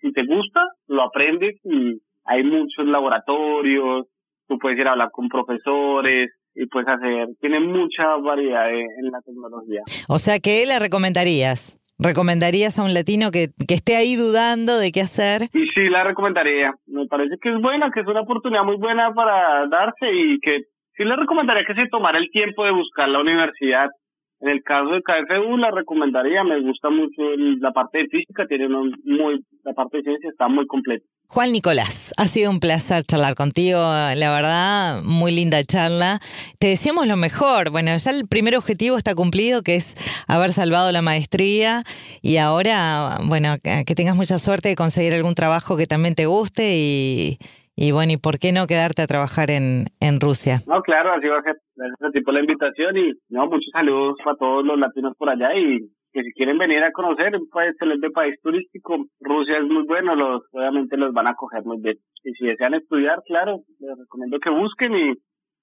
si 0.00 0.12
te 0.12 0.24
gusta, 0.26 0.64
lo 0.88 1.02
aprendes 1.02 1.54
y 1.62 2.00
hay 2.24 2.42
muchos 2.42 2.86
laboratorios, 2.86 4.08
tú 4.48 4.58
puedes 4.58 4.80
ir 4.80 4.88
a 4.88 4.92
hablar 4.92 5.10
con 5.12 5.28
profesores, 5.28 6.28
y 6.54 6.66
puedes 6.66 6.88
hacer, 6.88 7.28
tiene 7.40 7.60
mucha 7.60 8.16
variedad 8.16 8.70
en 8.70 9.10
la 9.10 9.20
tecnología. 9.22 9.82
O 10.08 10.18
sea 10.18 10.38
que 10.38 10.64
le 10.66 10.78
recomendarías. 10.78 11.83
¿Recomendarías 11.98 12.78
a 12.78 12.84
un 12.84 12.92
latino 12.92 13.30
que, 13.30 13.48
que 13.68 13.74
esté 13.74 13.96
ahí 13.96 14.16
dudando 14.16 14.78
de 14.78 14.90
qué 14.90 15.00
hacer? 15.00 15.42
Y 15.52 15.68
sí, 15.68 15.88
la 15.88 16.02
recomendaría. 16.02 16.74
Me 16.86 17.06
parece 17.06 17.36
que 17.40 17.54
es 17.54 17.60
buena, 17.60 17.90
que 17.92 18.00
es 18.00 18.06
una 18.06 18.22
oportunidad 18.22 18.64
muy 18.64 18.76
buena 18.76 19.12
para 19.14 19.66
darse 19.68 20.12
y 20.12 20.40
que 20.40 20.64
sí 20.96 21.04
le 21.04 21.16
recomendaría 21.16 21.64
que 21.64 21.74
se 21.74 21.88
tomara 21.88 22.18
el 22.18 22.30
tiempo 22.30 22.64
de 22.64 22.72
buscar 22.72 23.08
la 23.08 23.20
universidad. 23.20 23.90
En 24.40 24.48
el 24.48 24.62
caso 24.62 24.90
de 24.90 25.02
KFU 25.02 25.56
la 25.56 25.70
recomendaría, 25.70 26.44
me 26.44 26.60
gusta 26.60 26.90
mucho 26.90 27.22
la 27.60 27.72
parte 27.72 27.98
de 27.98 28.08
física, 28.08 28.46
tiene 28.46 28.68
muy, 28.68 29.44
la 29.62 29.72
parte 29.72 29.98
de 29.98 30.02
ciencia 30.02 30.30
está 30.30 30.48
muy 30.48 30.66
completa. 30.66 31.04
Juan 31.28 31.52
Nicolás, 31.52 32.12
ha 32.18 32.26
sido 32.26 32.50
un 32.50 32.60
placer 32.60 33.02
charlar 33.04 33.34
contigo, 33.34 33.78
la 33.78 34.30
verdad, 34.30 35.02
muy 35.04 35.32
linda 35.32 35.64
charla. 35.64 36.20
Te 36.58 36.68
deseamos 36.68 37.08
lo 37.08 37.16
mejor. 37.16 37.70
Bueno, 37.70 37.96
ya 37.96 38.10
el 38.10 38.28
primer 38.28 38.56
objetivo 38.56 38.96
está 38.96 39.14
cumplido, 39.14 39.62
que 39.62 39.76
es 39.76 39.94
haber 40.28 40.52
salvado 40.52 40.92
la 40.92 41.02
maestría 41.02 41.82
y 42.20 42.36
ahora, 42.36 43.18
bueno, 43.24 43.56
que 43.62 43.94
tengas 43.94 44.16
mucha 44.16 44.38
suerte 44.38 44.68
de 44.68 44.76
conseguir 44.76 45.14
algún 45.14 45.34
trabajo 45.34 45.76
que 45.76 45.86
también 45.86 46.14
te 46.14 46.26
guste 46.26 46.76
y, 46.76 47.38
Y 47.76 47.90
bueno, 47.90 48.12
¿y 48.12 48.16
por 48.16 48.38
qué 48.38 48.52
no 48.52 48.66
quedarte 48.66 49.02
a 49.02 49.06
trabajar 49.06 49.50
en, 49.50 49.86
en 50.00 50.20
Rusia? 50.20 50.60
No, 50.66 50.80
claro, 50.82 51.12
así 51.12 51.26
va 51.26 51.38
a 51.38 51.42
ser. 51.42 51.56
Gracias 51.76 52.24
a 52.26 52.32
la 52.32 52.40
invitación 52.40 52.96
y 52.96 53.12
no, 53.28 53.46
muchos 53.46 53.70
saludos 53.72 54.16
para 54.24 54.36
todos 54.36 54.64
los 54.64 54.78
latinos 54.78 55.14
por 55.18 55.28
allá 55.28 55.54
y 55.56 55.80
que 56.12 56.22
si 56.22 56.32
quieren 56.32 56.56
venir 56.58 56.84
a 56.84 56.92
conocer 56.92 57.34
un 57.34 57.48
país 57.48 57.72
excelente 57.72 58.08
país 58.10 58.36
turístico, 58.40 59.04
Rusia 59.18 59.58
es 59.58 59.64
muy 59.64 59.82
bueno, 59.82 60.14
los 60.14 60.42
obviamente 60.52 60.96
los 60.96 61.12
van 61.12 61.26
a 61.26 61.34
coger 61.34 61.64
muy 61.64 61.78
bien. 61.80 61.96
Y 62.22 62.32
si 62.34 62.46
desean 62.46 62.74
estudiar, 62.74 63.20
claro, 63.26 63.62
les 63.80 63.98
recomiendo 63.98 64.38
que 64.38 64.50
busquen 64.50 64.96
y 64.96 65.14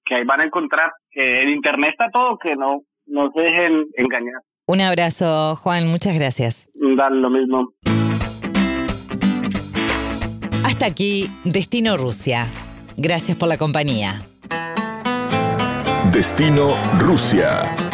que 0.04 0.16
ahí 0.16 0.24
van 0.24 0.42
a 0.42 0.44
encontrar 0.44 0.90
que 1.10 1.42
en 1.42 1.48
internet 1.48 1.92
está 1.92 2.10
todo, 2.12 2.36
que 2.36 2.54
no, 2.56 2.82
no 3.06 3.30
se 3.32 3.40
dejen 3.40 3.86
engañar. 3.96 4.42
Un 4.66 4.82
abrazo, 4.82 5.56
Juan, 5.56 5.88
muchas 5.90 6.14
gracias. 6.18 6.70
Dan 6.74 7.22
lo 7.22 7.30
mismo. 7.30 7.72
Aquí, 10.82 11.30
Destino 11.44 11.96
Rusia. 11.96 12.48
Gracias 12.96 13.36
por 13.36 13.48
la 13.48 13.56
compañía. 13.56 14.20
Destino 16.12 16.76
Rusia. 16.98 17.91